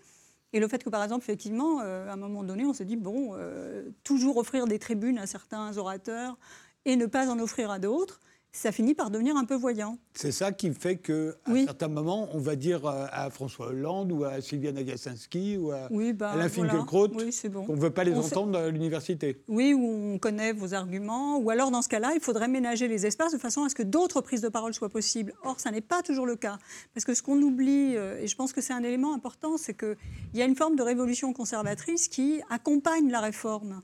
[0.54, 2.95] et le fait que, par exemple, effectivement, euh, à un moment donné, on se dit,
[2.95, 6.38] bon, euh, toujours offrir des tribunes à certains orateurs
[6.86, 8.22] et ne pas en offrir à d'autres,
[8.54, 9.97] ça finit par devenir un peu voyant.
[10.14, 14.24] C'est ça qui fait qu'à un certain moment, on va dire à François Hollande ou
[14.24, 18.58] à Sylvia Nagasinski ou à oui, bah, Alain Finkielkraut qu'on ne veut pas les entendre
[18.58, 19.41] à l'université.
[19.47, 23.08] Oui, ou on connaît vos arguments, ou alors dans ce cas-là, il faudrait ménager les
[23.08, 25.34] espaces de façon à ce que d'autres prises de parole soient possibles.
[25.43, 26.60] Or, ça n'est pas toujours le cas.
[26.93, 29.74] Parce que ce qu'on oublie, euh, et je pense que c'est un élément important, c'est
[29.74, 29.97] qu'il
[30.36, 33.82] y a une forme de révolution conservatrice qui accompagne la réforme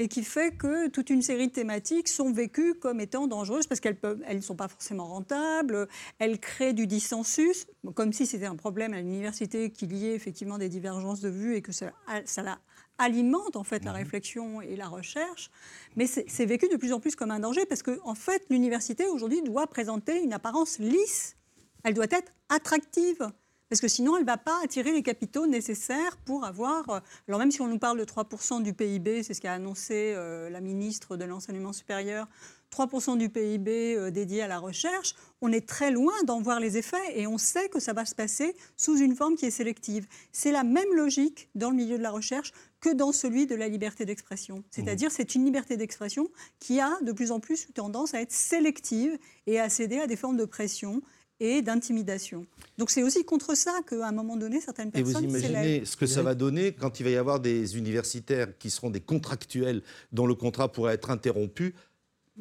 [0.00, 3.80] et qui fait que toute une série de thématiques sont vécues comme étant dangereuses parce
[3.80, 5.88] qu'elles elles ne sont pas forcément rentables,
[6.18, 10.56] elles créent du dissensus, comme si c'était un problème à l'université qu'il y ait effectivement
[10.56, 11.92] des divergences de vues et que ça,
[12.24, 12.58] ça
[12.96, 13.98] alimente en fait la mhm.
[13.98, 15.50] réflexion et la recherche,
[15.96, 19.06] mais c'est vécu de plus en plus comme un danger parce que en fait l'université
[19.06, 21.36] aujourd'hui doit présenter une apparence lisse,
[21.84, 23.30] elle doit être attractive
[23.70, 26.90] parce que sinon, elle ne va pas attirer les capitaux nécessaires pour avoir...
[26.90, 30.12] Euh, alors même si on nous parle de 3% du PIB, c'est ce qu'a annoncé
[30.16, 32.26] euh, la ministre de l'Enseignement supérieur,
[32.74, 36.76] 3% du PIB euh, dédié à la recherche, on est très loin d'en voir les
[36.76, 40.06] effets et on sait que ça va se passer sous une forme qui est sélective.
[40.32, 43.68] C'est la même logique dans le milieu de la recherche que dans celui de la
[43.68, 44.64] liberté d'expression.
[44.70, 49.16] C'est-à-dire c'est une liberté d'expression qui a de plus en plus tendance à être sélective
[49.46, 51.02] et à céder à des formes de pression
[51.40, 52.46] et d'intimidation.
[52.78, 55.24] Donc c'est aussi contre ça qu'à un moment donné, certaines personnes...
[55.24, 58.56] Et vous imaginez ce que ça va donner quand il va y avoir des universitaires
[58.58, 59.82] qui seront des contractuels
[60.12, 61.74] dont le contrat pourrait être interrompu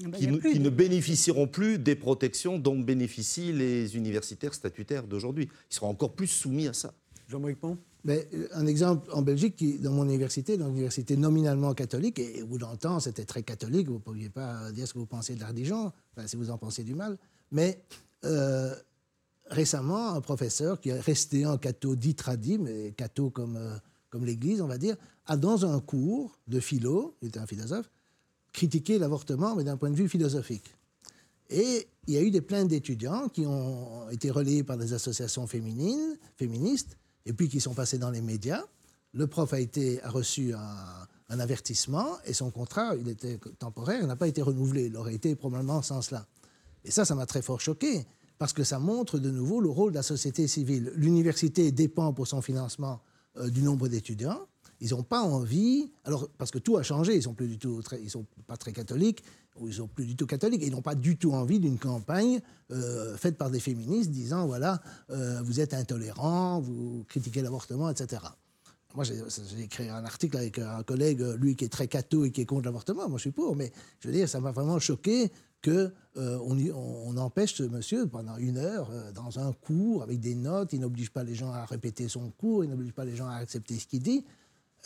[0.04, 5.50] ah bah, qui, ne bénéficieront plus des protections dont bénéficient les universitaires statutaires d'aujourd'hui.
[5.72, 6.94] Ils seront encore plus soumis à ça.
[7.28, 7.56] Jean-Marie
[8.04, 12.42] mais euh, un exemple en Belgique, qui, dans mon université, dans l'université nominalement catholique, et
[12.44, 15.06] au bout d'un temps, c'était très catholique, vous ne pouviez pas dire ce que vous
[15.06, 17.18] pensez de l'Ardijon, enfin, si vous en pensez du mal,
[17.52, 17.82] mais
[18.26, 18.74] euh,
[19.50, 23.76] récemment, un professeur qui est resté en catho dit tradit, mais catho comme, euh,
[24.10, 24.96] comme l'Église, on va dire,
[25.26, 27.90] a dans un cours de philo, il était un philosophe,
[28.52, 30.76] critiquer l'avortement, mais d'un point de vue philosophique.
[31.50, 35.48] Et il y a eu des plaintes d'étudiants qui ont été relayées par des associations
[35.48, 38.64] féminines, féministes, et puis qui sont passées dans les médias.
[39.14, 44.06] Le prof a, été, a reçu un, un avertissement et son contrat, il était temporaire,
[44.06, 44.86] n'a pas été renouvelé.
[44.86, 46.26] Il aurait été probablement sans cela.
[46.84, 48.06] Et ça, ça m'a très fort choqué,
[48.40, 50.92] parce que ça montre de nouveau le rôle de la société civile.
[50.96, 53.02] L'université dépend pour son financement
[53.38, 54.40] euh, du nombre d'étudiants.
[54.80, 57.82] Ils n'ont pas envie, alors parce que tout a changé, ils sont plus du tout,
[57.82, 59.26] très, ils sont pas très catholiques,
[59.58, 62.40] ou ils sont plus du tout catholiques, ils n'ont pas du tout envie d'une campagne
[62.72, 68.22] euh, faite par des féministes disant voilà, euh, vous êtes intolérants, vous critiquez l'avortement, etc.
[68.96, 69.22] Moi, j'ai
[69.62, 72.66] écrit un article avec un collègue, lui qui est très catho et qui est contre
[72.66, 73.08] l'avortement.
[73.08, 75.30] Moi, je suis pour, mais je veux dire, ça m'a vraiment choqué
[75.64, 80.36] qu'on euh, on empêche ce monsieur pendant une heure euh, dans un cours avec des
[80.36, 80.74] notes.
[80.74, 83.36] Il n'oblige pas les gens à répéter son cours, il n'oblige pas les gens à
[83.36, 84.26] accepter ce qu'il dit.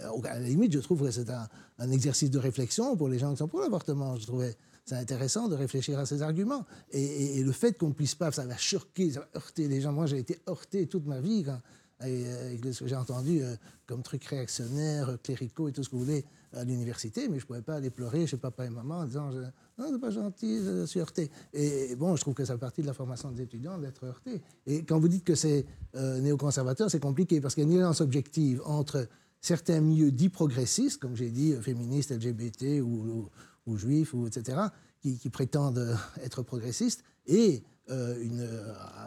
[0.01, 3.31] Euh, à la limite, je trouve que c'est un, exercice de réflexion pour les gens
[3.31, 4.15] qui sont pour l'avortement.
[4.15, 4.55] Je trouvais
[4.85, 6.65] c'est intéressant de réfléchir à ces arguments.
[6.91, 9.93] Et, le fait qu'on ne puisse pas, ça va choquer, ça va heurter les gens.
[9.93, 11.57] Moi, j'ai été heurté toute ma vie quand,
[11.99, 13.41] avec ce que j'ai entendu
[13.85, 17.43] comme trucs réactionnaires, euh, cléricaux et tout ce que vous voulez à l'université, mais je
[17.43, 19.29] ne pouvais pas aller pleurer chez papa et maman en disant
[19.77, 21.29] Non, c'est pas gentil, je suis heurté.
[21.53, 24.41] Et bon, je trouve que ça fait partie de la formation des étudiants d'être heurté.
[24.65, 27.77] Et quand vous dites que c'est euh, néoconservateur, c'est compliqué parce qu'il y a une
[27.79, 29.07] nuance objective entre
[29.41, 33.29] certains milieux dits progressistes, comme j'ai dit, féministes, LGBT ou,
[33.77, 34.57] juifs, ou etc.,
[35.01, 38.47] qui, prétendent être progressistes, et une,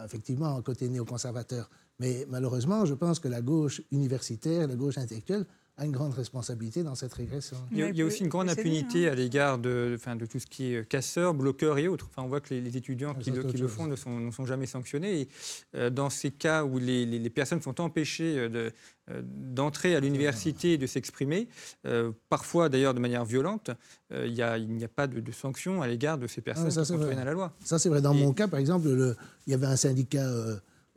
[0.04, 1.70] effectivement un côté néoconservateur.
[1.98, 5.46] Mais malheureusement, je pense que la gauche universitaire, la gauche intellectuelle,
[5.78, 7.56] a une grande responsabilité dans cette régression.
[7.70, 9.12] Il y a, aussi une grande impunité hein.
[9.12, 12.08] à l'égard de, enfin, de tout ce qui est casseurs, bloqueurs et autres.
[12.10, 14.46] Enfin, on voit que les, étudiants qui, le, qui le, font ne sont, ne sont,
[14.46, 15.20] jamais sanctionnés.
[15.20, 15.28] Et,
[15.74, 18.72] euh, dans ces cas où les, les, personnes sont empêchées euh, de,
[19.10, 21.48] euh, d'entrer à l'université et de s'exprimer,
[22.30, 23.70] parfois d'ailleurs de manière violente,
[24.10, 27.18] il n'y a, a, pas de, de sanction à l'égard de ces personnes qui contretiennent
[27.18, 27.54] à la loi.
[27.62, 28.00] Ça c'est vrai.
[28.00, 29.16] Dans mon cas, par exemple, le,
[29.46, 30.26] il y avait un syndicat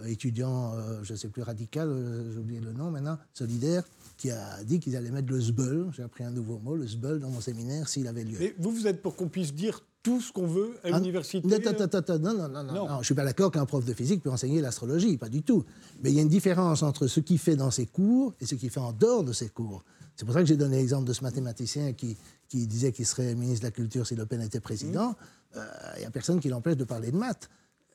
[0.06, 0.74] étudiant,
[1.04, 1.90] je ne sais plus radical,
[2.32, 3.84] j'ai oublié le nom maintenant, solidaire,
[4.20, 7.22] qui a dit qu'ils allaient mettre le SBUL, j'ai appris un nouveau mot, le SBUL
[7.22, 8.36] dans mon séminaire s'il avait lieu.
[8.38, 11.48] Mais vous, vous êtes pour qu'on puisse dire tout ce qu'on veut à ah, l'université
[11.48, 14.30] euh non, non, non, non, Je ne suis pas d'accord qu'un prof de physique peut
[14.30, 15.64] enseigner l'astrologie, pas du tout.
[16.04, 18.56] Mais il y a une différence entre ce qu'il fait dans ses cours et ce
[18.56, 19.86] qu'il fait en dehors de ses cours.
[20.18, 22.18] C'est pour ça que j'ai donné l'exemple de ce mathématicien qui,
[22.50, 25.12] qui disait qu'il serait ministre de la Culture si Le Pen était président.
[25.12, 25.16] Mmh.
[25.58, 25.66] Euh,
[25.96, 27.50] il n'y a personne qui l'empêche de parler de maths.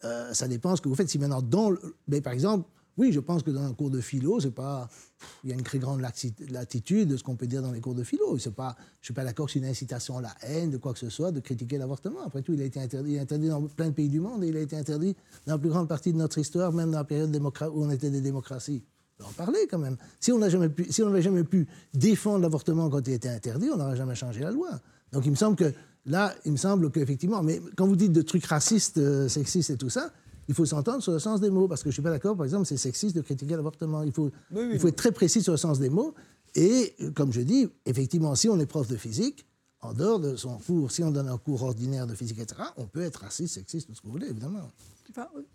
[0.04, 1.10] Euh, ça dépend de ce que vous faites.
[1.10, 1.70] Si maintenant, dans
[2.08, 2.66] mais par exemple,
[2.97, 4.88] oui, je pense que dans un cours de philo, c'est pas,
[5.42, 7.95] il y a une très grande latitude de ce qu'on peut dire dans les cours
[7.95, 8.38] de philo.
[8.38, 10.92] C'est pas, je suis pas d'accord que c'est une incitation à la haine, de quoi
[10.92, 12.20] que ce soit, de critiquer l'avortement.
[12.24, 14.49] Après tout, il a été interdit, est interdit dans plein de pays du monde et
[14.49, 15.16] il a été interdit
[15.47, 18.11] dans la plus grande partie de notre histoire, même dans la période où on était
[18.11, 18.84] des démocraties.
[19.20, 19.97] On en parler quand même.
[20.20, 24.14] Si on n'avait jamais, jamais pu défendre l'avortement quand il était interdit, on n'aurait jamais
[24.14, 24.80] changé la loi.
[25.12, 25.72] Donc il me semble que
[26.07, 29.76] là, il me semble qu'effectivement, mais quand vous dites de trucs racistes, euh, sexistes et
[29.76, 30.12] tout ça,
[30.49, 32.36] il faut s'entendre sur le sens des mots, parce que je ne suis pas d'accord,
[32.36, 34.03] par exemple, c'est sexiste de critiquer l'avortement.
[34.03, 36.14] Il faut, il faut être très précis sur le sens des mots.
[36.55, 39.47] Et comme je dis, effectivement, si on est prof de physique,
[39.85, 42.87] en dehors de son cours, si on donne un cours ordinaire de physique, etc., on
[42.87, 44.70] peut être raciste, sexiste, tout ce que vous voulez, évidemment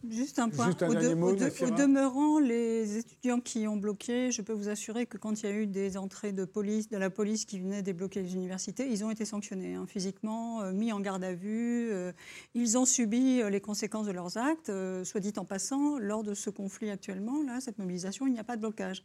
[0.10, 0.70] juste un point.
[0.70, 5.50] au, demeurant, les étudiants qui ont bloqué, je peux vous assurer que quand il y
[5.50, 9.04] a eu des entrées de police, de la police qui venait débloquer les universités, ils
[9.04, 11.90] ont été sanctionnés hein, physiquement, euh, mis en garde à vue.
[11.92, 12.12] Euh,
[12.54, 14.72] ils ont subi euh, les conséquences de leurs actes.
[15.04, 18.44] soit dit en passant, lors de ce conflit actuellement, là, cette mobilisation, il n'y a
[18.44, 19.04] pas de blocage.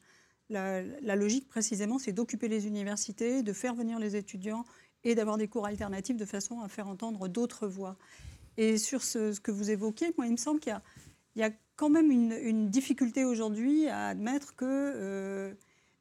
[0.50, 4.64] La, la logique, précisément, c'est d'occuper les universités, de faire venir les étudiants
[5.04, 7.96] et d'avoir des cours alternatifs de façon à faire entendre d'autres voix.
[8.56, 10.76] Et sur ce, que vous évoquez, moi, il me semble qu'il
[11.36, 15.54] y, a quand même une, difficulté aujourd'hui à admettre que euh,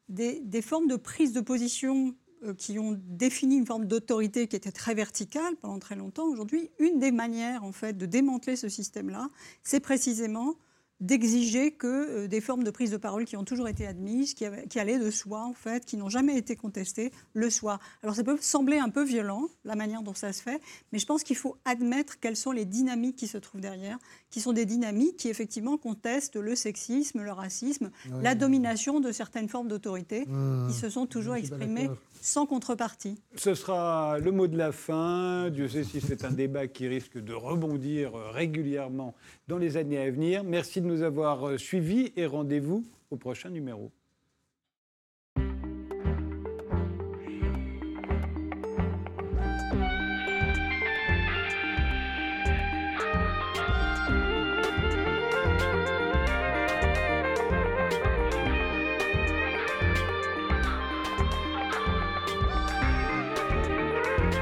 [0.09, 4.71] des, formes de prise de position euh, qui ont défini une forme d'autorité qui était
[4.71, 9.29] très verticale pendant très longtemps, aujourd'hui, une des manières en fait de démanteler ce système-là,
[9.63, 10.55] c'est précisément
[11.03, 14.45] d'exiger que euh, des formes de prise de parole qui ont toujours été admises, qui,
[14.69, 17.79] qui allaient de soi, en fait, qui n'ont jamais été contestées, le soient.
[18.01, 21.05] Alors ça peut sembler un peu violent, la manière dont ça se fait, mais je
[21.05, 23.99] pense qu'il faut admettre quelles sont les dynamiques qui se trouvent derrière,
[24.29, 27.91] qui sont des dynamiques qui effectivement contestent le sexisme, le racisme,
[28.21, 30.67] la domination de certaines formes d'autorité, mmh.
[30.69, 31.89] qui se sont toujours exprimées
[32.23, 33.21] sans contrepartie.
[33.35, 35.49] Ce sera le mot de la fin.
[35.49, 39.13] Dieu sait si c'est un débat qui risque de rebondir régulièrement
[39.49, 40.43] dans les années à venir.
[40.43, 43.91] Merci de nous avoir suivis et rendez-vous au prochain numéro.